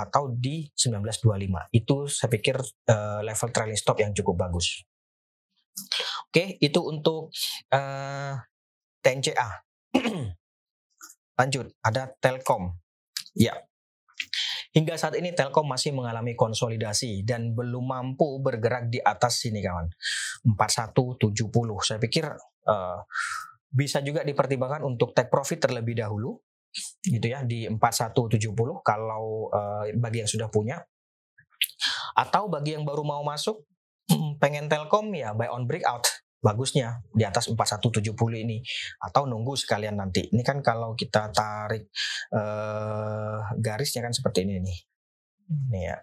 atau 0.00 0.32
di 0.32 0.64
1925. 0.72 1.76
Itu 1.76 2.08
saya 2.08 2.32
pikir 2.32 2.56
uh, 2.88 3.20
level 3.20 3.48
trailing 3.52 3.76
stop 3.76 4.00
yang 4.00 4.16
cukup 4.16 4.48
bagus. 4.48 4.80
Oke, 6.32 6.56
itu 6.56 6.80
untuk 6.80 7.28
uh, 7.68 8.34
TNCA. 9.04 9.48
Lanjut, 11.40 11.66
ada 11.84 12.08
Telkom. 12.16 12.80
Ya. 13.36 13.69
Hingga 14.70 14.94
saat 14.94 15.18
ini 15.18 15.34
Telkom 15.34 15.66
masih 15.66 15.90
mengalami 15.90 16.38
konsolidasi 16.38 17.26
dan 17.26 17.58
belum 17.58 17.90
mampu 17.90 18.38
bergerak 18.38 18.86
di 18.86 19.02
atas 19.02 19.42
sini 19.42 19.58
kawan. 19.58 19.90
4170. 20.46 21.42
Saya 21.82 21.98
pikir 21.98 22.30
uh, 22.70 23.02
bisa 23.70 23.98
juga 24.02 24.22
dipertimbangkan 24.22 24.86
untuk 24.86 25.10
take 25.10 25.30
profit 25.30 25.58
terlebih 25.58 25.98
dahulu 25.98 26.38
gitu 27.02 27.26
ya 27.26 27.42
di 27.42 27.66
4170 27.66 28.54
kalau 28.86 29.50
uh, 29.50 29.90
bagi 29.98 30.22
yang 30.22 30.30
sudah 30.30 30.46
punya 30.46 30.78
atau 32.14 32.46
bagi 32.46 32.78
yang 32.78 32.86
baru 32.86 33.02
mau 33.02 33.22
masuk 33.26 33.66
pengen 34.42 34.70
Telkom 34.70 35.10
ya 35.14 35.34
buy 35.34 35.50
on 35.50 35.66
breakout 35.66 36.06
bagusnya 36.40 37.04
di 37.12 37.22
atas 37.22 37.52
4170 37.52 38.16
ini 38.44 38.58
atau 38.98 39.28
nunggu 39.28 39.54
sekalian 39.54 40.00
nanti. 40.00 40.26
Ini 40.32 40.40
kan 40.40 40.64
kalau 40.64 40.96
kita 40.96 41.28
tarik 41.30 41.92
uh, 42.32 43.54
garisnya 43.60 44.00
kan 44.04 44.12
seperti 44.16 44.48
ini 44.48 44.56
nih. 44.64 44.78
Nih 45.70 45.84
ya. 45.92 45.96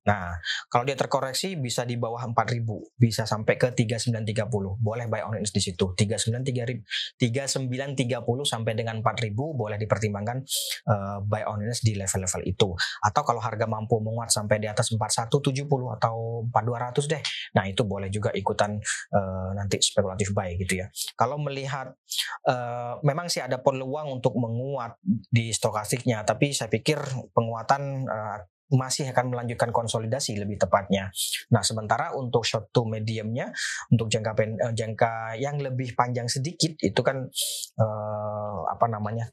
Nah, 0.00 0.32
kalau 0.72 0.88
dia 0.88 0.96
terkoreksi 0.96 1.60
bisa 1.60 1.84
di 1.84 2.00
bawah 2.00 2.24
4000, 2.24 2.64
bisa 2.96 3.28
sampai 3.28 3.60
ke 3.60 3.76
3930. 3.76 4.80
Boleh 4.80 5.04
buy 5.12 5.20
on 5.28 5.36
di 5.36 5.60
situ. 5.60 5.92
3930 5.92 7.20
sampai 8.48 8.72
dengan 8.72 9.04
4000 9.04 9.36
boleh 9.36 9.76
dipertimbangkan 9.76 10.40
uh, 10.88 11.18
buy 11.20 11.44
on 11.44 11.60
di 11.84 11.92
level-level 12.00 12.42
itu. 12.48 12.72
Atau 13.04 13.22
kalau 13.28 13.44
harga 13.44 13.68
mampu 13.68 14.00
menguat 14.00 14.32
sampai 14.32 14.56
di 14.56 14.72
atas 14.72 14.88
4170 14.96 15.68
atau 16.00 16.48
4200 16.48 17.12
deh. 17.12 17.22
Nah, 17.60 17.64
itu 17.68 17.84
boleh 17.84 18.08
juga 18.08 18.32
ikutan 18.32 18.80
uh, 19.12 19.50
nanti 19.52 19.84
spekulatif 19.84 20.32
buy 20.32 20.56
gitu 20.56 20.80
ya. 20.80 20.88
Kalau 21.12 21.36
melihat 21.36 21.92
uh, 22.48 22.96
memang 23.04 23.28
sih 23.28 23.44
ada 23.44 23.60
peluang 23.60 24.16
untuk 24.16 24.32
menguat 24.40 24.96
di 25.28 25.52
stokastiknya, 25.52 26.24
tapi 26.24 26.56
saya 26.56 26.72
pikir 26.72 26.96
penguatan 27.36 28.08
uh, 28.08 28.38
masih 28.70 29.10
akan 29.10 29.34
melanjutkan 29.34 29.74
konsolidasi 29.74 30.38
lebih 30.38 30.60
tepatnya. 30.60 31.10
Nah, 31.50 31.62
sementara 31.62 32.14
untuk 32.14 32.46
short 32.46 32.70
to 32.70 32.86
mediumnya, 32.86 33.50
untuk 33.90 34.06
jangka 34.06 34.32
pen, 34.38 34.54
uh, 34.58 34.74
jangka 34.74 35.38
yang 35.42 35.58
lebih 35.58 35.98
panjang 35.98 36.30
sedikit 36.30 36.78
itu 36.78 37.00
kan 37.02 37.26
uh, 37.78 38.60
apa 38.70 38.86
namanya 38.86 39.30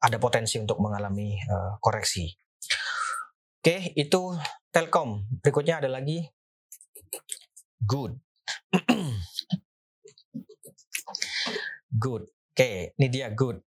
ada 0.00 0.16
potensi 0.20 0.60
untuk 0.60 0.80
mengalami 0.80 1.36
uh, 1.48 1.76
koreksi. 1.80 2.28
Oke, 3.60 3.92
itu 3.96 4.36
Telkom. 4.72 5.28
Berikutnya 5.40 5.84
ada 5.84 5.88
lagi 5.92 6.24
Good. 7.80 8.20
good. 12.04 12.28
Oke, 12.52 12.92
ini 13.00 13.08
dia 13.08 13.32
Good 13.32 13.69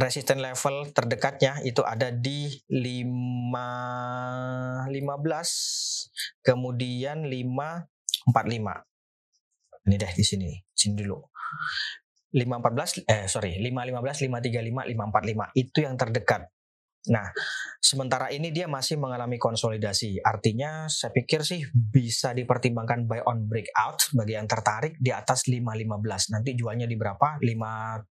resisten 0.00 0.40
level 0.40 0.96
terdekatnya 0.96 1.60
itu 1.62 1.84
ada 1.84 2.08
di 2.08 2.48
5 2.72 4.88
15 4.88 6.40
kemudian 6.40 7.28
5 7.28 8.32
45. 8.32 9.88
Ini 9.88 9.96
deh 9.96 10.12
di 10.12 10.24
sini, 10.24 10.50
sini 10.72 11.00
dulu. 11.00 11.20
514 12.30 13.10
eh 13.10 13.26
sorry 13.26 13.58
515 13.58 14.30
535 14.30 14.86
545 14.86 15.50
itu 15.58 15.78
yang 15.82 15.98
terdekat. 15.98 16.46
Nah, 17.08 17.32
sementara 17.80 18.28
ini 18.28 18.52
dia 18.52 18.68
masih 18.68 19.00
mengalami 19.00 19.40
konsolidasi. 19.40 20.20
Artinya 20.20 20.84
saya 20.84 21.16
pikir 21.16 21.40
sih 21.48 21.64
bisa 21.72 22.36
dipertimbangkan 22.36 23.08
buy 23.08 23.24
on 23.24 23.48
breakout 23.48 24.12
bagi 24.12 24.36
yang 24.36 24.44
tertarik 24.44 25.00
di 25.00 25.08
atas 25.08 25.48
515. 25.48 26.36
Nanti 26.36 26.52
jualnya 26.52 26.84
di 26.84 27.00
berapa? 27.00 27.40
5 27.40 27.40
either 27.40 28.09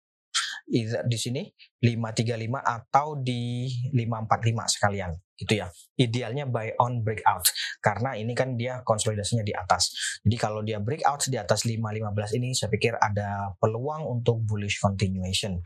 di 0.67 1.15
sini 1.15 1.47
535 1.80 2.60
atau 2.60 3.15
di 3.23 3.71
545 3.95 4.75
sekalian 4.75 5.12
gitu 5.39 5.63
ya. 5.63 5.71
Idealnya 5.95 6.43
buy 6.49 6.75
on 6.84 7.08
breakout 7.08 7.47
karena 7.80 8.19
ini 8.19 8.36
kan 8.36 8.60
dia 8.60 8.84
konsolidasinya 8.84 9.47
di 9.47 9.56
atas. 9.56 9.95
Jadi 10.27 10.36
kalau 10.36 10.60
dia 10.60 10.84
breakout 10.84 11.23
di 11.32 11.39
atas 11.39 11.63
515 11.63 12.36
ini 12.36 12.51
saya 12.51 12.67
pikir 12.67 12.99
ada 12.99 13.56
peluang 13.63 14.03
untuk 14.03 14.43
bullish 14.43 14.84
continuation. 14.84 15.63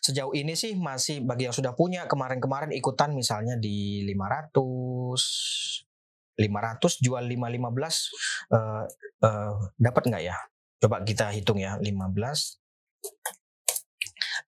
Sejauh 0.00 0.32
ini 0.32 0.56
sih 0.56 0.76
masih 0.76 1.24
bagi 1.24 1.48
yang 1.48 1.56
sudah 1.56 1.76
punya 1.76 2.08
kemarin-kemarin 2.08 2.72
ikutan 2.72 3.12
misalnya 3.12 3.60
di 3.60 4.04
500 4.08 5.84
500 6.34 6.98
jual 6.98 7.24
515 7.30 8.50
uh, 8.50 8.84
uh, 9.22 9.54
dapat 9.76 10.02
nggak 10.08 10.22
ya? 10.24 10.36
Coba 10.80 11.00
kita 11.06 11.30
hitung 11.30 11.60
ya 11.60 11.78
15 11.78 12.64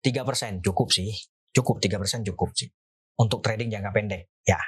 tiga 0.07 0.23
persen. 0.23 0.63
Cukup 0.63 0.95
sih. 0.95 1.11
Cukup 1.51 1.83
tiga 1.83 1.99
persen 1.99 2.23
cukup 2.23 2.55
sih. 2.55 2.71
Untuk 3.19 3.43
trading 3.43 3.75
jangka 3.75 3.91
pendek. 3.91 4.31
Ya. 4.47 4.63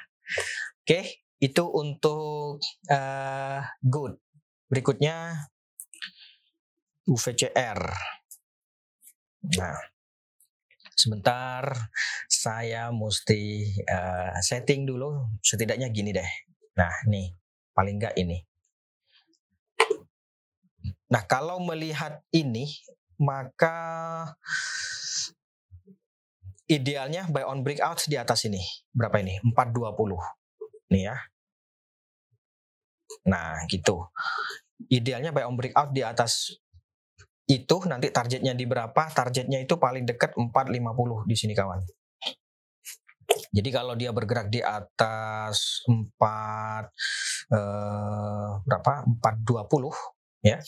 Oke 0.83 0.83
okay, 0.83 1.05
itu 1.38 1.62
untuk 1.70 2.59
uh, 2.90 3.61
good 3.79 4.18
berikutnya 4.68 5.48
UVCR 7.07 7.81
nah 9.55 9.79
sebentar. 10.98 11.62
Saya 12.27 12.90
mesti 12.90 13.70
uh, 13.87 14.35
setting 14.42 14.83
dulu. 14.83 15.38
Setidaknya 15.38 15.88
gini 15.94 16.11
deh. 16.11 16.31
Nah 16.74 16.90
nih. 17.07 17.31
Paling 17.70 18.03
enggak 18.03 18.18
ini. 18.18 18.42
Nah 21.09 21.22
kalau 21.31 21.62
melihat 21.62 22.20
ini 22.35 22.66
maka 23.18 23.76
idealnya 26.70 27.26
buy 27.26 27.42
on 27.48 27.66
breakout 27.66 28.04
di 28.07 28.14
atas 28.14 28.46
ini. 28.46 28.62
Berapa 28.92 29.18
ini? 29.18 29.40
420. 29.42 30.92
Nih 30.94 31.02
ya. 31.11 31.16
Nah, 33.26 33.64
gitu. 33.66 34.07
Idealnya 34.88 35.35
buy 35.35 35.48
on 35.48 35.59
breakout 35.59 35.90
di 35.90 36.07
atas 36.07 36.54
itu 37.48 37.76
nanti 37.88 38.12
targetnya 38.12 38.52
di 38.52 38.68
berapa? 38.68 39.09
Targetnya 39.09 39.59
itu 39.64 39.81
paling 39.81 40.04
dekat 40.04 40.37
450 40.37 41.24
di 41.24 41.37
sini 41.37 41.57
kawan. 41.57 41.81
Jadi 43.48 43.68
kalau 43.72 43.96
dia 43.96 44.12
bergerak 44.12 44.52
di 44.52 44.61
atas 44.61 45.85
4 45.88 46.92
eh, 47.52 48.48
berapa? 48.64 48.92
420 49.24 50.17
ya. 50.44 50.59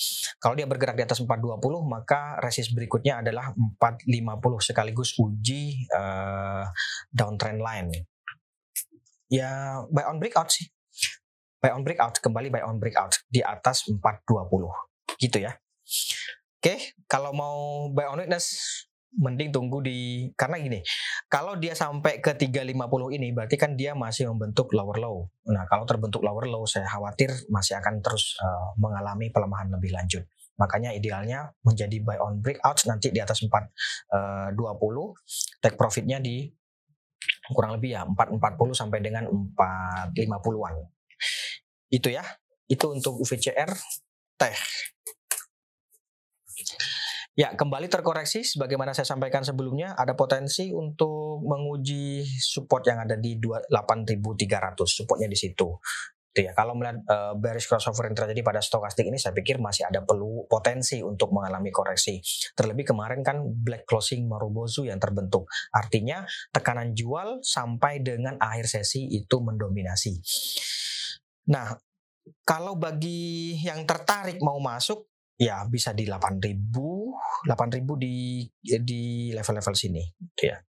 Kalau 0.42 0.54
dia 0.58 0.66
bergerak 0.66 0.96
di 0.98 1.04
atas 1.06 1.22
420 1.22 1.60
maka 1.86 2.38
resist 2.42 2.74
berikutnya 2.74 3.22
adalah 3.22 3.54
450 3.54 4.68
sekaligus 4.72 5.14
uji 5.16 5.86
uh, 5.94 6.66
downtrend 7.10 7.62
line. 7.62 7.88
Ya 9.30 9.80
buy 9.88 10.10
on 10.10 10.18
breakout 10.18 10.50
sih. 10.50 10.66
Buy 11.60 11.76
on 11.76 11.84
breakout 11.84 12.18
kembali 12.18 12.48
buy 12.50 12.64
on 12.64 12.80
breakout 12.80 13.20
di 13.28 13.44
atas 13.44 13.86
420 13.86 15.20
gitu 15.20 15.38
ya. 15.38 15.52
Oke, 16.60 16.92
kalau 17.08 17.32
mau 17.32 17.88
buy 17.88 18.10
on 18.12 18.20
weakness 18.20 18.52
mending 19.18 19.50
tunggu 19.50 19.82
di 19.82 20.30
karena 20.38 20.62
gini 20.62 20.78
kalau 21.26 21.58
dia 21.58 21.74
sampai 21.74 22.22
ke 22.22 22.30
350 22.34 22.78
ini 23.18 23.34
berarti 23.34 23.58
kan 23.58 23.74
dia 23.74 23.94
masih 23.94 24.30
membentuk 24.30 24.70
lower 24.70 24.98
low. 24.98 25.26
Nah 25.50 25.66
kalau 25.66 25.82
terbentuk 25.86 26.22
lower 26.22 26.46
low 26.46 26.62
saya 26.66 26.86
khawatir 26.86 27.30
masih 27.50 27.78
akan 27.78 27.98
terus 28.02 28.38
uh, 28.38 28.74
mengalami 28.78 29.30
pelemahan 29.34 29.70
lebih 29.70 29.90
lanjut. 29.90 30.22
Makanya 30.58 30.92
idealnya 30.94 31.50
menjadi 31.64 32.02
buy 32.04 32.20
on 32.20 32.38
breakout 32.38 32.84
nanti 32.86 33.10
di 33.10 33.18
atas 33.18 33.42
420 33.42 33.50
uh, 33.50 35.14
take 35.58 35.74
profitnya 35.74 36.22
di 36.22 36.46
kurang 37.50 37.76
lebih 37.76 37.98
ya 37.98 38.02
440 38.06 38.74
sampai 38.74 38.98
dengan 39.02 39.26
450-an 39.54 40.74
itu 41.90 42.08
ya 42.08 42.22
itu 42.70 42.86
untuk 42.86 43.18
UVCR 43.18 43.70
teh 44.38 44.56
Ya, 47.38 47.54
kembali 47.54 47.86
terkoreksi 47.86 48.42
sebagaimana 48.42 48.90
saya 48.90 49.06
sampaikan 49.06 49.46
sebelumnya 49.46 49.94
ada 49.94 50.18
potensi 50.18 50.74
untuk 50.74 51.46
menguji 51.46 52.26
support 52.26 52.82
yang 52.90 53.06
ada 53.06 53.14
di 53.14 53.38
8300, 53.38 54.18
supportnya 54.90 55.30
di 55.30 55.38
situ. 55.38 55.78
Itu 56.30 56.40
ya. 56.46 56.54
Kalau 56.54 56.74
melihat 56.78 57.02
uh, 57.06 57.34
bearish 57.38 57.70
crossover 57.70 58.06
yang 58.06 58.18
terjadi 58.18 58.42
pada 58.42 58.62
stokastik 58.62 59.06
ini 59.06 59.18
saya 59.18 59.34
pikir 59.34 59.58
masih 59.58 59.86
ada 59.86 60.02
perlu 60.02 60.46
potensi 60.46 61.02
untuk 61.02 61.34
mengalami 61.34 61.74
koreksi. 61.74 62.22
Terlebih 62.54 62.94
kemarin 62.94 63.22
kan 63.22 63.42
black 63.42 63.86
closing 63.86 64.30
Marubozu 64.30 64.86
yang 64.86 65.02
terbentuk. 65.02 65.50
Artinya 65.74 66.26
tekanan 66.54 66.94
jual 66.94 67.42
sampai 67.42 68.02
dengan 68.02 68.38
akhir 68.38 68.70
sesi 68.70 69.10
itu 69.10 69.42
mendominasi. 69.42 70.18
Nah, 71.50 71.74
kalau 72.46 72.78
bagi 72.78 73.58
yang 73.62 73.82
tertarik 73.82 74.38
mau 74.38 74.62
masuk 74.62 75.10
ya 75.40 75.64
bisa 75.64 75.96
di 75.96 76.04
8000 76.04 77.48
8000 77.48 77.80
di 77.96 78.44
di 78.84 79.32
level-level 79.32 79.72
sini 79.72 80.04
gitu 80.36 80.52
ya 80.52 80.60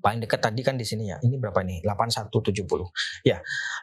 paling 0.00 0.24
dekat 0.24 0.40
tadi 0.40 0.62
kan 0.64 0.78
di 0.78 0.86
sini 0.86 1.12
ya. 1.14 1.18
Ini 1.20 1.36
berapa 1.36 1.60
nih? 1.62 1.84
8170. 1.84 2.88
Ya. 3.26 3.42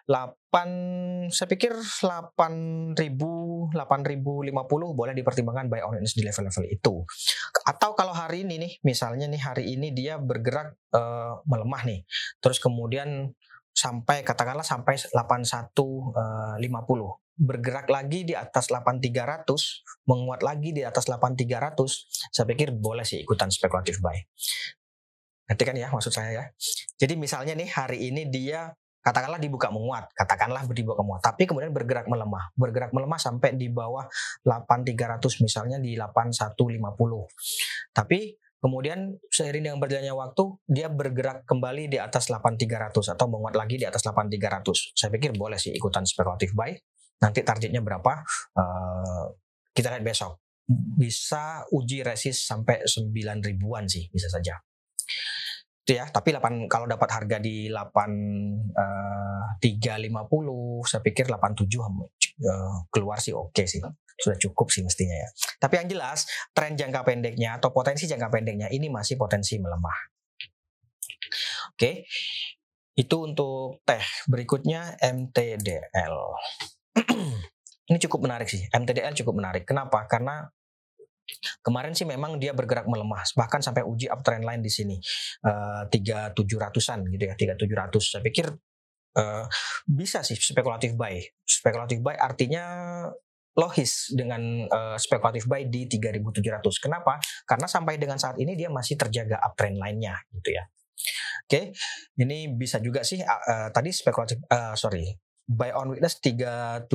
8 0.09 1.29
saya 1.29 1.47
pikir 1.47 1.75
8000 1.75 2.97
8050 2.97 4.97
boleh 4.97 5.13
dipertimbangkan 5.13 5.69
buy 5.69 5.85
on 5.85 6.01
di 6.01 6.23
level-level 6.23 6.65
itu. 6.67 7.05
Atau 7.67 7.93
kalau 7.93 8.15
hari 8.15 8.47
ini 8.47 8.57
nih, 8.57 8.71
misalnya 8.81 9.29
nih 9.29 9.41
hari 9.41 9.63
ini 9.77 9.93
dia 9.93 10.17
bergerak 10.17 10.73
uh, 10.95 11.43
melemah 11.45 11.83
nih. 11.85 12.01
Terus 12.41 12.57
kemudian 12.57 13.29
sampai 13.79 14.27
katakanlah 14.27 14.67
sampai 14.67 14.99
8150 14.99 16.59
bergerak 17.39 17.87
lagi 17.87 18.27
di 18.27 18.35
atas 18.35 18.67
8300 18.67 19.47
menguat 20.03 20.43
lagi 20.43 20.75
di 20.75 20.83
atas 20.83 21.07
8300 21.07 22.35
saya 22.35 22.43
pikir 22.43 22.75
boleh 22.75 23.07
sih 23.07 23.23
ikutan 23.23 23.47
spekulatif 23.47 24.03
buy 24.03 24.19
Nanti 25.49 25.65
kan 25.65 25.73
ya 25.73 25.89
maksud 25.89 26.13
saya 26.13 26.29
ya. 26.29 26.45
Jadi 27.01 27.17
misalnya 27.17 27.57
nih 27.57 27.69
hari 27.73 28.13
ini 28.13 28.29
dia 28.29 28.69
katakanlah 29.01 29.41
dibuka 29.41 29.73
menguat, 29.73 30.13
katakanlah 30.13 30.69
dibuka 30.69 31.01
menguat, 31.01 31.25
tapi 31.25 31.49
kemudian 31.49 31.73
bergerak 31.73 32.05
melemah, 32.05 32.53
bergerak 32.53 32.93
melemah 32.93 33.17
sampai 33.17 33.57
di 33.57 33.65
bawah 33.65 34.05
8300 34.45 35.41
misalnya 35.41 35.81
di 35.81 35.97
8150. 35.97 37.25
Tapi 37.89 38.37
kemudian 38.59 39.15
seiring 39.31 39.71
dengan 39.71 39.79
berjalannya 39.79 40.15
waktu 40.15 40.43
dia 40.67 40.87
bergerak 40.91 41.47
kembali 41.47 41.91
di 41.91 41.97
atas 41.97 42.27
8300 42.31 42.93
atau 43.15 43.25
menguat 43.31 43.55
lagi 43.55 43.79
di 43.79 43.87
atas 43.87 44.03
8300. 44.05 44.95
Saya 44.95 45.09
pikir 45.15 45.35
boleh 45.35 45.57
sih 45.57 45.71
ikutan 45.71 46.03
spekulatif 46.03 46.51
buy. 46.53 46.75
Nanti 47.19 47.43
targetnya 47.43 47.83
berapa? 47.83 48.23
Uh, 48.55 49.35
kita 49.71 49.91
lihat 49.95 50.03
besok. 50.03 50.39
Bisa 50.69 51.65
uji 51.73 52.05
resist 52.05 52.45
sampai 52.45 52.85
9 52.85 53.09
ribuan 53.41 53.89
sih 53.89 54.05
bisa 54.13 54.29
saja 54.29 54.61
itu 55.89 55.97
ya 55.97 56.05
tapi 56.05 56.29
8 56.37 56.69
kalau 56.69 56.85
dapat 56.85 57.09
harga 57.09 57.41
di 57.41 57.65
8 57.65 57.81
uh, 58.77 59.57
350 59.57 60.85
saya 60.85 61.01
pikir 61.01 61.25
87 61.25 61.65
uh, 61.65 62.85
keluar 62.93 63.17
sih 63.17 63.33
oke 63.33 63.49
okay 63.57 63.65
sih 63.65 63.81
sudah 64.19 64.37
cukup 64.37 64.67
sih 64.69 64.83
mestinya 64.83 65.15
ya. 65.15 65.29
Tapi 65.57 65.73
yang 65.79 65.87
jelas 65.87 66.27
tren 66.51 66.75
jangka 66.75 67.07
pendeknya 67.07 67.57
atau 67.57 67.71
potensi 67.71 68.05
jangka 68.05 68.27
pendeknya 68.27 68.67
ini 68.69 68.91
masih 68.91 69.15
potensi 69.15 69.55
melemah. 69.57 69.97
Oke 71.75 72.05
itu 72.99 73.15
untuk 73.15 73.79
teh 73.87 74.03
berikutnya 74.27 74.99
MTDL 74.99 76.15
ini 77.89 77.97
cukup 78.03 78.27
menarik 78.27 78.51
sih 78.51 78.67
MTDL 78.67 79.15
cukup 79.23 79.39
menarik. 79.39 79.63
Kenapa? 79.63 80.03
Karena 80.03 80.43
Kemarin 81.61 81.93
sih 81.93 82.09
memang 82.09 82.41
dia 82.41 82.57
bergerak 82.57 82.89
melemah, 82.89 83.21
bahkan 83.37 83.61
sampai 83.61 83.85
uji 83.85 84.09
uptrend 84.09 84.41
line 84.41 84.65
di 84.65 84.71
sini. 84.71 84.97
Eh, 85.45 85.81
tiga 85.93 86.33
tujuh 86.33 86.57
ratusan 86.57 87.05
gitu 87.05 87.23
ya, 87.29 87.37
tiga 87.37 87.53
tujuh 87.53 87.75
ratus. 87.77 88.17
Saya 88.17 88.25
pikir 88.25 88.49
uh, 89.19 89.45
bisa 89.85 90.25
sih 90.25 90.37
spekulatif 90.37 90.97
buy. 90.97 91.21
Spekulatif 91.45 92.01
buy 92.01 92.17
artinya 92.17 92.65
logis 93.57 94.13
dengan 94.13 94.67
uh, 94.69 94.97
spekulatif 94.99 95.49
buy 95.49 95.65
di 95.65 95.89
3.700. 95.89 96.61
Kenapa? 96.77 97.17
Karena 97.47 97.65
sampai 97.65 97.97
dengan 97.97 98.21
saat 98.21 98.37
ini 98.37 98.53
dia 98.53 98.69
masih 98.69 98.95
terjaga 98.99 99.41
uptrend 99.41 99.77
line-nya 99.81 100.15
gitu 100.35 100.53
ya. 100.53 100.63
Oke, 101.49 101.49
okay. 101.49 101.63
ini 102.21 102.53
bisa 102.53 102.77
juga 102.77 103.01
sih 103.01 103.23
uh, 103.23 103.73
tadi 103.73 103.89
spekulatif 103.89 104.37
uh, 104.51 104.77
sorry 104.77 105.09
buy 105.49 105.73
on 105.73 105.89
weakness 105.89 106.21
3700 106.21 106.85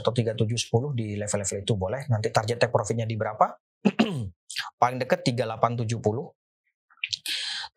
atau 0.00 0.12
3710 0.16 0.96
di 0.96 1.12
level-level 1.20 1.58
itu 1.60 1.74
boleh. 1.76 2.08
Nanti 2.08 2.32
target 2.32 2.56
take 2.56 2.72
profitnya 2.72 3.04
di 3.04 3.20
berapa? 3.20 3.52
Paling 4.80 4.96
dekat 4.96 5.28
3870 5.28 6.37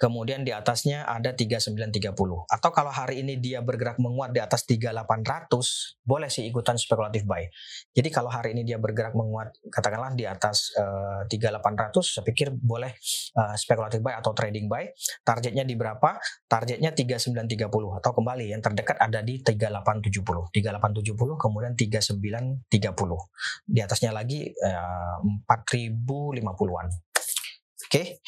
kemudian 0.01 0.41
di 0.41 0.49
atasnya 0.49 1.05
ada 1.05 1.37
3930 1.37 2.17
atau 2.49 2.69
kalau 2.73 2.89
hari 2.89 3.21
ini 3.21 3.37
dia 3.37 3.61
bergerak 3.61 4.01
menguat 4.01 4.33
di 4.33 4.41
atas 4.41 4.65
3800 4.65 6.01
boleh 6.01 6.25
sih 6.25 6.49
ikutan 6.49 6.73
spekulatif 6.73 7.21
buy. 7.21 7.45
Jadi 7.93 8.09
kalau 8.09 8.33
hari 8.33 8.57
ini 8.57 8.65
dia 8.65 8.81
bergerak 8.81 9.13
menguat 9.13 9.53
katakanlah 9.69 10.17
di 10.17 10.25
atas 10.25 10.73
uh, 10.73 11.21
eh, 11.29 11.37
3800 11.37 12.01
saya 12.01 12.25
pikir 12.25 12.49
boleh 12.49 12.97
uh, 13.37 13.53
spekulatif 13.53 14.01
buy 14.01 14.17
atau 14.17 14.33
trading 14.33 14.65
buy. 14.65 14.89
Targetnya 15.21 15.61
di 15.61 15.77
berapa? 15.77 16.17
Targetnya 16.49 16.97
3930 16.97 18.01
atau 18.01 18.11
kembali. 18.17 18.49
Yang 18.49 18.73
terdekat 18.73 18.97
ada 18.97 19.21
di 19.21 19.37
3870 19.45 20.49
3870 20.49 21.13
kemudian 21.37 21.77
3930 21.77 22.65
di 23.69 23.79
atasnya 23.85 24.09
lagi 24.09 24.49
uh, 24.49 25.21
4050-an 25.45 26.87
oke? 26.89 27.89
okay. 27.91 28.23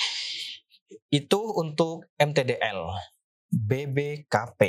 Itu 1.09 1.39
untuk 1.57 2.09
MTDL. 2.17 2.89
BBKP. 3.53 4.61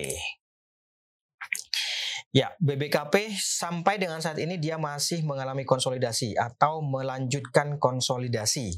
Ya, 2.35 2.51
BBKP 2.59 3.31
sampai 3.39 3.97
dengan 3.97 4.19
saat 4.19 4.43
ini 4.43 4.59
dia 4.59 4.75
masih 4.75 5.23
mengalami 5.23 5.63
konsolidasi 5.63 6.35
atau 6.35 6.83
melanjutkan 6.83 7.79
konsolidasi. 7.79 8.75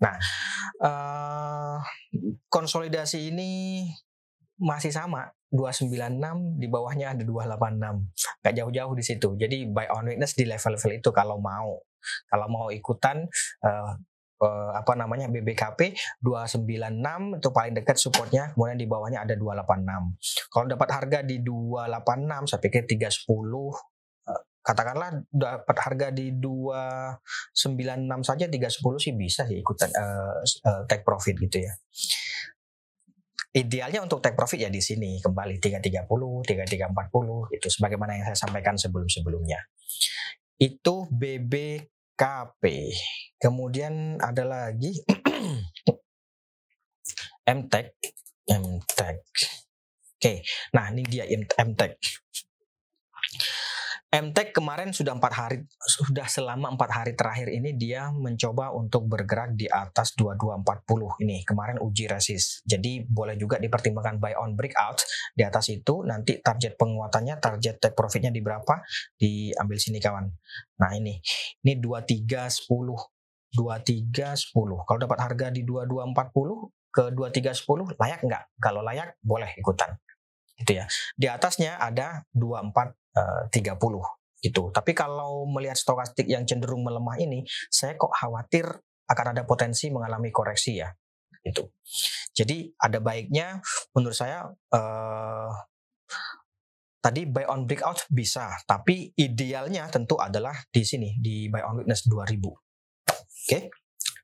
Nah, 0.00 0.14
uh, 0.80 1.76
konsolidasi 2.48 3.34
ini 3.34 3.84
masih 4.60 4.92
sama 4.92 5.32
296 5.50 6.60
di 6.60 6.68
bawahnya 6.70 7.16
ada 7.16 7.24
286 7.26 8.44
gak 8.44 8.54
jauh-jauh 8.54 8.92
di 8.94 9.04
situ 9.04 9.28
jadi 9.34 9.66
buy 9.66 9.88
on 9.90 10.06
weakness 10.06 10.36
di 10.36 10.44
level-level 10.46 10.92
itu 11.00 11.10
kalau 11.10 11.40
mau 11.40 11.80
kalau 12.28 12.46
mau 12.46 12.66
ikutan 12.68 13.24
uh, 13.64 13.92
uh, 14.40 14.72
apa 14.74 14.92
namanya 14.96 15.28
BBKP 15.28 15.94
296 16.24 17.38
itu 17.38 17.48
paling 17.52 17.74
dekat 17.76 17.96
supportnya 18.00 18.50
kemudian 18.56 18.80
di 18.80 18.88
bawahnya 18.88 19.22
ada 19.22 19.36
286 19.36 20.50
kalau 20.50 20.66
dapat 20.66 20.88
harga 20.90 21.18
di 21.22 21.36
286 21.44 22.50
saya 22.50 22.60
pikir 22.60 22.82
310 22.88 23.28
uh, 23.28 23.76
eh, 24.32 24.42
katakanlah 24.64 25.10
dapat 25.28 25.76
harga 25.76 26.08
di 26.10 26.32
296 26.40 28.28
saja 28.28 28.44
310 28.48 29.04
sih 29.04 29.12
bisa 29.14 29.42
sih 29.44 29.60
ikutan 29.60 29.92
uh, 29.92 30.40
uh, 30.42 30.82
take 30.88 31.04
profit 31.04 31.36
gitu 31.36 31.64
ya. 31.64 31.72
Idealnya 33.50 34.06
untuk 34.06 34.22
take 34.22 34.38
profit 34.38 34.62
ya 34.62 34.70
di 34.70 34.78
sini 34.78 35.18
kembali 35.18 35.58
330, 35.58 36.06
3340 36.06 37.50
itu 37.50 37.66
sebagaimana 37.66 38.14
yang 38.14 38.30
saya 38.30 38.46
sampaikan 38.46 38.78
sebelum-sebelumnya. 38.78 39.58
Itu 40.54 41.10
BB 41.10 41.82
KP. 42.20 42.92
Kemudian 43.40 44.20
ada 44.20 44.44
lagi 44.44 44.92
MTech. 47.48 47.96
MTech. 48.44 49.24
Oke, 50.20 50.44
nah 50.76 50.92
ini 50.92 51.00
dia 51.08 51.24
MTech. 51.32 51.96
MTech 54.10 54.50
kemarin 54.50 54.90
sudah 54.90 55.14
empat 55.14 55.32
hari 55.38 55.62
sudah 55.86 56.26
selama 56.26 56.74
empat 56.74 56.90
hari 56.90 57.12
terakhir 57.14 57.46
ini 57.46 57.78
dia 57.78 58.10
mencoba 58.10 58.74
untuk 58.74 59.06
bergerak 59.06 59.54
di 59.54 59.70
atas 59.70 60.18
2240 60.18 61.22
ini. 61.22 61.46
Kemarin 61.46 61.78
uji 61.78 62.10
resist 62.10 62.66
jadi 62.66 63.06
boleh 63.06 63.38
juga 63.38 63.62
dipertimbangkan 63.62 64.18
buy 64.18 64.34
on 64.34 64.58
breakout 64.58 64.98
di 65.30 65.46
atas 65.46 65.70
itu. 65.70 66.02
Nanti 66.02 66.42
target 66.42 66.74
penguatannya 66.74 67.38
target 67.38 67.78
take 67.78 67.94
profitnya 67.94 68.34
di 68.34 68.42
berapa 68.42 68.82
diambil 69.14 69.78
sini 69.78 70.02
kawan. 70.02 70.26
Nah 70.82 70.90
ini. 70.98 71.22
Ini 71.62 71.78
2310 71.78 72.66
2310 73.54 74.86
kalau 74.90 74.98
dapat 74.98 75.18
harga 75.22 75.54
di 75.54 75.62
2240 75.62 76.90
ke 76.90 77.14
2310 77.14 77.94
layak 77.94 78.20
nggak? 78.26 78.42
Kalau 78.58 78.82
layak 78.82 79.14
boleh 79.22 79.54
ikutan. 79.54 79.94
Gitu 80.58 80.82
ya. 80.82 80.84
Di 81.14 81.30
atasnya 81.30 81.78
ada 81.78 82.26
24 82.34 82.99
30 83.14 83.50
eh, 83.50 84.08
gitu. 84.40 84.72
Tapi 84.72 84.92
kalau 84.96 85.44
melihat 85.44 85.76
stokastik 85.76 86.26
yang 86.26 86.48
cenderung 86.48 86.82
melemah 86.82 87.20
ini, 87.20 87.44
saya 87.68 87.94
kok 87.94 88.12
khawatir 88.12 88.66
akan 89.10 89.26
ada 89.36 89.42
potensi 89.44 89.92
mengalami 89.92 90.32
koreksi 90.32 90.80
ya. 90.80 90.88
Itu. 91.40 91.72
Jadi 92.36 92.72
ada 92.76 93.00
baiknya 93.00 93.60
menurut 93.96 94.16
saya 94.16 94.44
uh, 94.48 95.52
tadi 97.00 97.24
buy 97.28 97.48
on 97.48 97.64
breakout 97.64 98.04
bisa, 98.12 98.60
tapi 98.68 99.12
idealnya 99.16 99.88
tentu 99.88 100.20
adalah 100.20 100.56
di 100.68 100.84
sini 100.84 101.16
di 101.20 101.48
buy 101.48 101.64
on 101.64 101.84
witness 101.84 102.04
2000. 102.08 102.40
Oke. 102.44 102.56
Okay? 103.44 103.62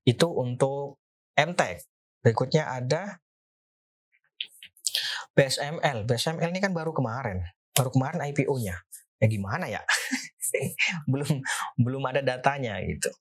Itu 0.06 0.30
untuk 0.32 1.02
MTech. 1.34 1.82
Berikutnya 2.22 2.70
ada 2.70 3.18
BSML. 5.34 6.08
BSML 6.08 6.50
ini 6.52 6.60
kan 6.62 6.72
baru 6.72 6.94
kemarin 6.94 7.42
baru 7.76 7.92
kemarin 7.92 8.24
IPO-nya. 8.32 8.80
Ya 9.20 9.26
gimana 9.28 9.68
ya? 9.68 9.84
belum 11.12 11.42
belum 11.80 12.02
ada 12.08 12.24
datanya 12.24 12.80
gitu. 12.84 13.12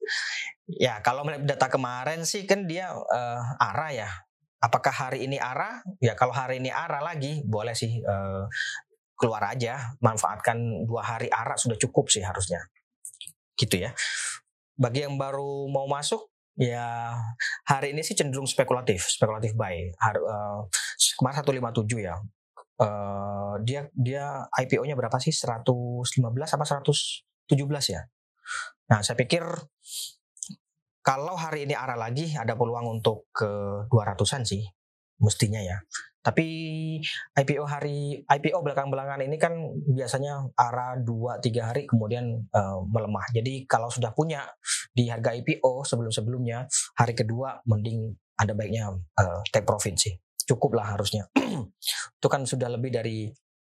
Ya 0.80 1.00
kalau 1.04 1.28
melihat 1.28 1.56
data 1.56 1.68
kemarin 1.68 2.24
sih 2.24 2.48
kan 2.48 2.64
dia 2.66 2.96
uh, 2.96 3.42
arah 3.60 3.92
ya. 3.92 4.10
Apakah 4.64 4.92
hari 4.92 5.28
ini 5.28 5.38
arah? 5.38 5.84
Ya 6.02 6.18
kalau 6.18 6.34
hari 6.34 6.58
ini 6.64 6.74
arah 6.74 7.04
lagi 7.04 7.44
boleh 7.46 7.78
sih 7.78 8.02
uh, 8.02 8.50
keluar 9.16 9.44
aja, 9.52 9.96
manfaatkan 10.02 10.88
dua 10.88 11.04
hari 11.06 11.32
arah 11.32 11.56
sudah 11.56 11.78
cukup 11.78 12.10
sih 12.10 12.24
harusnya. 12.24 12.60
Gitu 13.56 13.84
ya. 13.86 13.92
Bagi 14.76 15.08
yang 15.08 15.16
baru 15.16 15.72
mau 15.72 15.88
masuk 15.88 16.28
ya 16.56 17.16
hari 17.68 17.92
ini 17.92 18.02
sih 18.04 18.16
cenderung 18.16 18.48
spekulatif, 18.48 19.06
spekulatif 19.06 19.56
buy. 19.56 19.92
Har, 20.02 20.18
uh, 20.20 20.60
kemarin 21.20 21.36
157 21.44 22.00
ya. 22.04 22.16
Uh, 22.76 23.56
dia 23.64 23.88
dia 23.96 24.46
IPO-nya 24.52 25.00
berapa 25.00 25.16
sih? 25.20 25.32
115 25.32 26.20
apa 26.28 26.66
117 26.68 27.56
ya? 27.88 28.02
Nah, 28.92 29.00
saya 29.02 29.16
pikir 29.18 29.42
kalau 31.06 31.38
hari 31.38 31.70
ini 31.70 31.78
arah 31.78 31.98
lagi 31.98 32.34
ada 32.34 32.58
peluang 32.58 33.00
untuk 33.00 33.30
ke 33.30 33.46
200-an 33.88 34.42
sih 34.42 34.66
mestinya 35.22 35.62
ya. 35.62 35.78
Tapi 36.26 36.48
IPO 37.38 37.70
hari 37.70 38.26
IPO 38.26 38.66
belakang-belakangan 38.66 39.22
ini 39.30 39.38
kan 39.38 39.54
biasanya 39.94 40.50
arah 40.58 40.98
2 40.98 41.38
3 41.38 41.70
hari 41.70 41.86
kemudian 41.86 42.50
uh, 42.50 42.82
melemah. 42.90 43.30
Jadi 43.30 43.70
kalau 43.70 43.94
sudah 43.94 44.10
punya 44.18 44.42
di 44.90 45.06
harga 45.06 45.38
IPO 45.38 45.86
sebelum-sebelumnya 45.86 46.66
hari 46.98 47.14
kedua 47.14 47.62
mending 47.70 48.10
ada 48.42 48.58
baiknya 48.58 48.90
uh, 48.98 49.40
take 49.54 49.70
profit 49.70 49.94
sih. 50.02 50.18
Cukup 50.46 50.78
lah 50.78 50.98
harusnya. 50.98 51.26
itu 52.18 52.28
kan 52.30 52.46
sudah 52.46 52.70
lebih 52.70 52.94
dari 52.94 53.30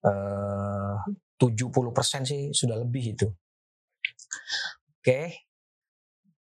uh, 0.06 0.96
70% 1.40 2.30
sih 2.30 2.54
sudah 2.54 2.78
lebih 2.78 3.18
itu. 3.18 3.28
Oke. 5.00 5.04
Okay. 5.04 5.26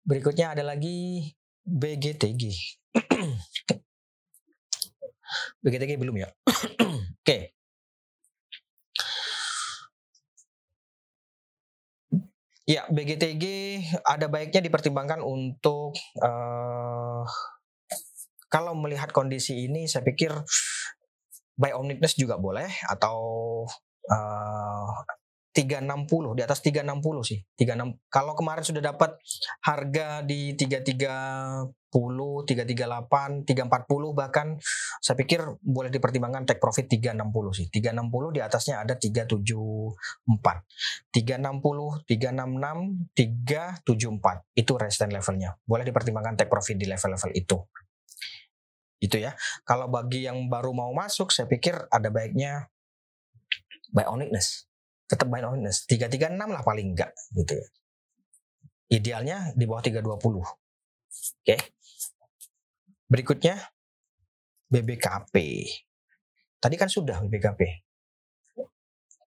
Berikutnya 0.05 0.53
ada 0.53 0.61
lagi 0.61 1.29
BGTG. 1.65 2.43
BGTG 5.65 5.91
belum 6.01 6.15
ya? 6.21 6.29
Oke. 6.45 7.25
Okay. 7.25 7.41
Ya, 12.65 12.81
BGTG 12.89 13.45
ada 14.01 14.25
baiknya 14.25 14.57
dipertimbangkan 14.57 15.21
untuk 15.21 15.93
uh, 16.17 17.21
kalau 18.55 18.71
melihat 18.71 19.11
kondisi 19.11 19.67
ini, 19.67 19.83
saya 19.83 20.07
pikir 20.07 20.31
buy 21.59 21.75
omnibus 21.75 22.15
juga 22.15 22.39
boleh 22.39 22.71
atau 22.87 23.19
uh, 24.07 24.95
360 25.51 26.39
di 26.39 26.41
atas 26.43 26.63
360 26.63 27.03
sih. 27.27 27.43
36 27.59 27.99
kalau 28.07 28.31
kemarin 28.31 28.63
sudah 28.63 28.79
dapat 28.79 29.19
harga 29.59 30.23
di 30.23 30.55
330, 30.55 31.67
338, 31.91 33.43
340 33.43 34.15
bahkan 34.15 34.55
saya 35.03 35.15
pikir 35.19 35.43
boleh 35.59 35.91
dipertimbangkan 35.91 36.47
take 36.47 36.63
profit 36.63 36.87
360 36.87 37.59
sih. 37.59 37.67
360 37.67 38.35
di 38.35 38.39
atasnya 38.39 38.87
ada 38.87 38.95
374. 38.95 39.35
360, 41.11 42.07
366, 42.07 43.19
374 43.19 44.59
itu 44.59 44.71
resistance 44.79 45.11
levelnya. 45.11 45.59
Boleh 45.67 45.83
dipertimbangkan 45.83 46.39
take 46.39 46.51
profit 46.51 46.79
di 46.79 46.87
level-level 46.87 47.35
itu. 47.35 47.59
Itu 48.99 49.19
ya. 49.19 49.35
Kalau 49.67 49.91
bagi 49.91 50.25
yang 50.27 50.47
baru 50.47 50.71
mau 50.71 50.91
masuk 50.95 51.31
saya 51.33 51.47
pikir 51.49 51.75
ada 51.91 52.09
baiknya 52.09 52.69
weakness 53.95 54.67
tetap 55.05 55.29
honest. 55.29 55.85
336 55.87 56.33
lah 56.33 56.61
paling 56.65 56.97
enggak 56.97 57.13
gitu 57.37 57.61
ya. 57.61 57.67
Idealnya 58.89 59.37
di 59.53 59.65
bawah 59.65 59.81
320. 59.81 60.41
Oke. 60.41 61.57
Berikutnya 63.05 63.55
BBKP. 64.69 65.35
Tadi 66.57 66.75
kan 66.75 66.89
sudah 66.89 67.21
BBKP. 67.21 67.61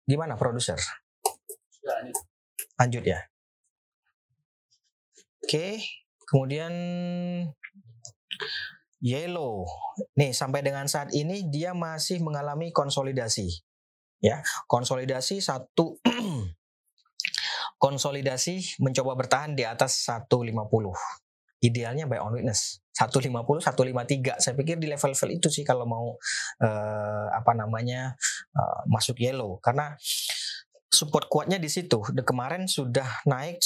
Gimana 0.08 0.34
produser? 0.34 0.78
Lanjut 2.78 3.04
ya. 3.06 3.22
Oke, 5.46 5.80
kemudian 6.28 6.74
Yellow. 9.02 9.66
Nih 10.18 10.34
sampai 10.34 10.66
dengan 10.66 10.90
saat 10.90 11.14
ini 11.14 11.46
dia 11.50 11.78
masih 11.78 12.22
mengalami 12.22 12.74
konsolidasi. 12.74 13.50
Ya 14.18 14.42
konsolidasi 14.66 15.42
satu 15.42 16.02
konsolidasi 17.84 18.82
mencoba 18.82 19.14
bertahan 19.14 19.54
di 19.54 19.62
atas 19.62 20.02
150 20.10 20.58
idealnya 21.62 22.06
buy 22.06 22.22
on 22.22 22.34
witness. 22.38 22.82
150 22.98 23.30
153 23.62 24.42
saya 24.42 24.54
pikir 24.58 24.82
di 24.82 24.90
level-level 24.90 25.30
itu 25.30 25.54
sih 25.54 25.62
kalau 25.62 25.86
mau 25.86 26.18
uh, 26.66 27.28
apa 27.30 27.54
namanya 27.54 28.18
uh, 28.58 28.82
masuk 28.90 29.22
yellow. 29.22 29.62
Karena 29.62 29.94
support 30.90 31.30
kuatnya 31.30 31.62
di 31.62 31.70
situ. 31.70 32.02
Kemarin 32.02 32.66
sudah 32.66 33.22
naik 33.30 33.62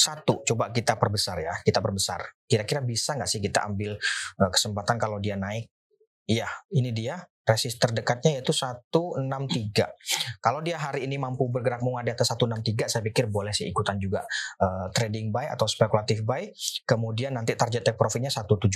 161 0.00 0.48
coba 0.48 0.72
kita 0.72 0.96
perbesar 0.96 1.36
ya 1.44 1.54
kita 1.60 1.84
perbesar 1.84 2.24
kira-kira 2.48 2.80
bisa 2.80 3.20
nggak 3.20 3.28
sih 3.28 3.44
kita 3.44 3.68
ambil 3.68 4.00
uh, 4.40 4.50
kesempatan 4.50 4.96
kalau 4.96 5.20
dia 5.20 5.36
naik 5.36 5.68
Iya, 6.30 6.46
ini 6.70 6.94
dia 6.94 7.18
resist 7.42 7.82
terdekatnya 7.82 8.38
yaitu 8.38 8.54
163. 8.54 9.26
Kalau 10.38 10.62
dia 10.62 10.78
hari 10.78 11.10
ini 11.10 11.18
mampu 11.18 11.50
bergerak 11.50 11.82
menguat 11.82 12.06
di 12.06 12.14
atas 12.14 12.30
163, 12.38 12.86
saya 12.86 13.02
pikir 13.02 13.26
boleh 13.26 13.50
sih 13.50 13.66
ikutan 13.66 13.98
juga 13.98 14.22
uh, 14.62 14.86
trading 14.94 15.34
buy 15.34 15.50
atau 15.50 15.66
spekulatif 15.66 16.22
buy. 16.22 16.46
Kemudian 16.86 17.34
nanti 17.34 17.58
target 17.58 17.82
take 17.82 17.98
profitnya 17.98 18.30
170. 18.30 18.70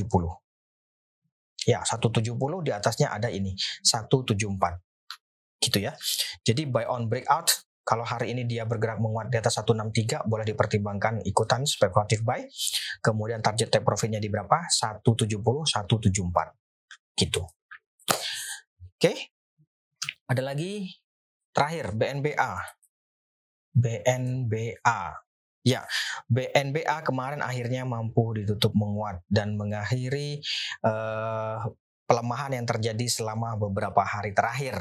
Ya, 1.71 1.87
170 1.87 2.35
di 2.67 2.71
atasnya 2.75 3.15
ada 3.15 3.31
ini, 3.31 3.55
174. 3.87 5.63
Gitu 5.63 5.79
ya. 5.79 5.95
Jadi 6.43 6.67
buy 6.67 6.91
on 6.91 7.07
breakout 7.07 7.55
kalau 7.85 8.01
hari 8.01 8.33
ini 8.33 8.49
dia 8.49 8.65
bergerak 8.65 8.97
menguat 8.97 9.29
di 9.29 9.37
atas 9.37 9.61
163 9.61 10.25
boleh 10.25 10.49
dipertimbangkan 10.49 11.21
ikutan 11.29 11.69
spekulatif 11.69 12.25
buy. 12.25 12.41
Kemudian 13.05 13.45
target 13.45 13.69
take 13.69 13.85
profitnya 13.85 14.17
di 14.17 14.33
berapa? 14.33 14.65
170, 14.73 15.29
174 15.69 17.21
gitu. 17.21 17.45
Oke. 18.97 19.37
Ada 20.25 20.41
lagi 20.41 20.89
terakhir 21.53 21.93
BNBA. 21.93 22.53
BNBA. 23.77 25.01
Ya, 25.65 25.85
BNBA 26.29 27.05
kemarin 27.05 27.41
akhirnya 27.41 27.85
mampu 27.85 28.37
ditutup 28.37 28.73
menguat 28.77 29.21
dan 29.29 29.57
mengakhiri 29.57 30.41
uh, 30.85 31.65
pelemahan 32.05 32.53
yang 32.53 32.67
terjadi 32.69 33.07
selama 33.09 33.57
beberapa 33.57 34.05
hari 34.05 34.37
terakhir. 34.37 34.77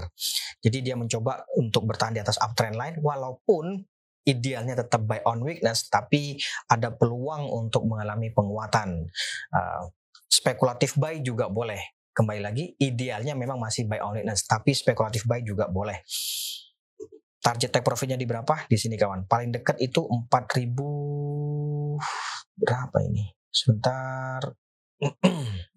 Jadi 0.59 0.77
dia 0.83 0.95
mencoba 0.95 1.47
untuk 1.55 1.87
bertahan 1.87 2.15
di 2.15 2.21
atas 2.23 2.39
uptrend 2.39 2.75
line 2.75 2.97
walaupun 2.99 3.83
idealnya 4.23 4.79
tetap 4.79 5.03
buy 5.03 5.19
on 5.27 5.43
weakness 5.43 5.91
tapi 5.91 6.39
ada 6.71 6.95
peluang 6.95 7.47
untuk 7.51 7.83
mengalami 7.87 8.31
penguatan. 8.31 9.07
Uh, 9.51 9.83
spekulatif 10.27 10.95
buy 10.95 11.19
juga 11.19 11.51
boleh. 11.51 11.79
Kembali 12.13 12.41
lagi 12.45 12.69
idealnya 12.77 13.33
memang 13.33 13.57
masih 13.57 13.89
buy 13.89 13.99
on 14.03 14.19
weakness 14.19 14.45
tapi 14.47 14.71
spekulatif 14.75 15.27
buy 15.27 15.43
juga 15.43 15.67
boleh. 15.67 16.03
Target 17.43 17.75
take 17.75 17.83
profitnya 17.83 18.15
di 18.15 18.23
berapa? 18.23 18.71
Di 18.71 18.79
sini 18.79 18.95
kawan. 18.95 19.27
Paling 19.27 19.51
dekat 19.51 19.75
itu 19.83 20.07
4000 20.07 21.99
berapa 22.55 22.97
ini? 23.03 23.27
Sebentar 23.51 24.39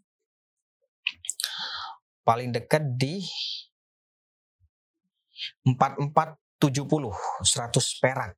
paling 2.26 2.50
dekat 2.50 2.82
di 2.98 3.22
4470 5.62 6.58
100 6.58 8.02
perak 8.02 8.34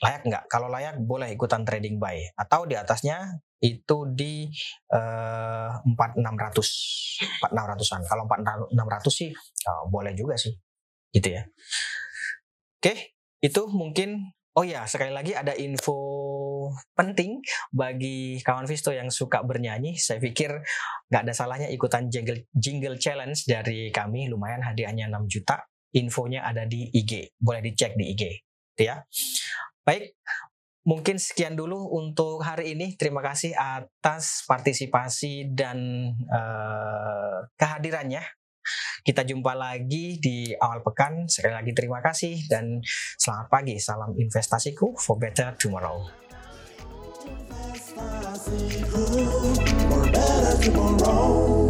layak 0.00 0.22
nggak 0.24 0.44
kalau 0.48 0.72
layak 0.72 0.96
boleh 0.96 1.28
ikutan 1.28 1.60
trading 1.60 2.00
buy 2.00 2.16
atau 2.32 2.64
di 2.64 2.72
atasnya 2.72 3.44
itu 3.60 4.08
di 4.16 4.48
uh, 4.96 5.84
4600 5.84 7.44
4600-an. 7.44 8.00
Kalau 8.08 8.24
4600 8.24 9.12
sih 9.12 9.28
oh, 9.68 9.92
boleh 9.92 10.16
juga 10.16 10.40
sih. 10.40 10.56
Gitu 11.12 11.36
ya. 11.36 11.44
Oke, 12.80 13.20
itu 13.44 13.62
mungkin 13.68 14.32
Oh 14.58 14.66
ya, 14.66 14.82
sekali 14.82 15.14
lagi 15.14 15.30
ada 15.30 15.54
info 15.54 15.94
penting 16.94 17.42
bagi 17.74 18.40
kawan 18.40 18.66
Visto 18.66 18.90
yang 18.90 19.08
suka 19.12 19.42
bernyanyi. 19.42 19.96
Saya 19.96 20.18
pikir 20.22 20.50
nggak 21.10 21.22
ada 21.28 21.34
salahnya 21.34 21.68
ikutan 21.70 22.08
jingle, 22.08 22.44
jingle 22.52 22.96
challenge 22.96 23.46
dari 23.46 23.90
kami. 23.90 24.30
Lumayan 24.30 24.62
hadiahnya 24.62 25.10
6 25.10 25.26
juta. 25.26 25.64
Infonya 25.96 26.46
ada 26.46 26.64
di 26.64 26.86
IG. 26.90 27.34
Boleh 27.38 27.60
dicek 27.62 27.98
di 27.98 28.14
IG. 28.14 28.22
Gitu 28.76 28.82
ya. 28.86 29.02
Baik, 29.82 30.14
Mungkin 30.80 31.20
sekian 31.20 31.60
dulu 31.60 31.92
untuk 31.92 32.40
hari 32.40 32.72
ini. 32.72 32.96
Terima 32.96 33.20
kasih 33.20 33.52
atas 33.52 34.48
partisipasi 34.48 35.52
dan 35.52 36.08
uh, 36.24 37.44
kehadirannya. 37.60 38.24
Kita 39.04 39.24
jumpa 39.24 39.52
lagi 39.52 40.16
di 40.16 40.56
awal 40.56 40.80
pekan. 40.80 41.28
Sekali 41.28 41.52
lagi 41.52 41.72
terima 41.76 42.00
kasih 42.00 42.48
dan 42.48 42.80
selamat 43.20 43.46
pagi. 43.52 43.76
Salam 43.76 44.16
investasiku 44.16 44.96
for 44.96 45.20
better 45.20 45.52
tomorrow. 45.60 46.29
For 49.90 50.10
better 50.12 50.62
tomorrow. 50.62 51.69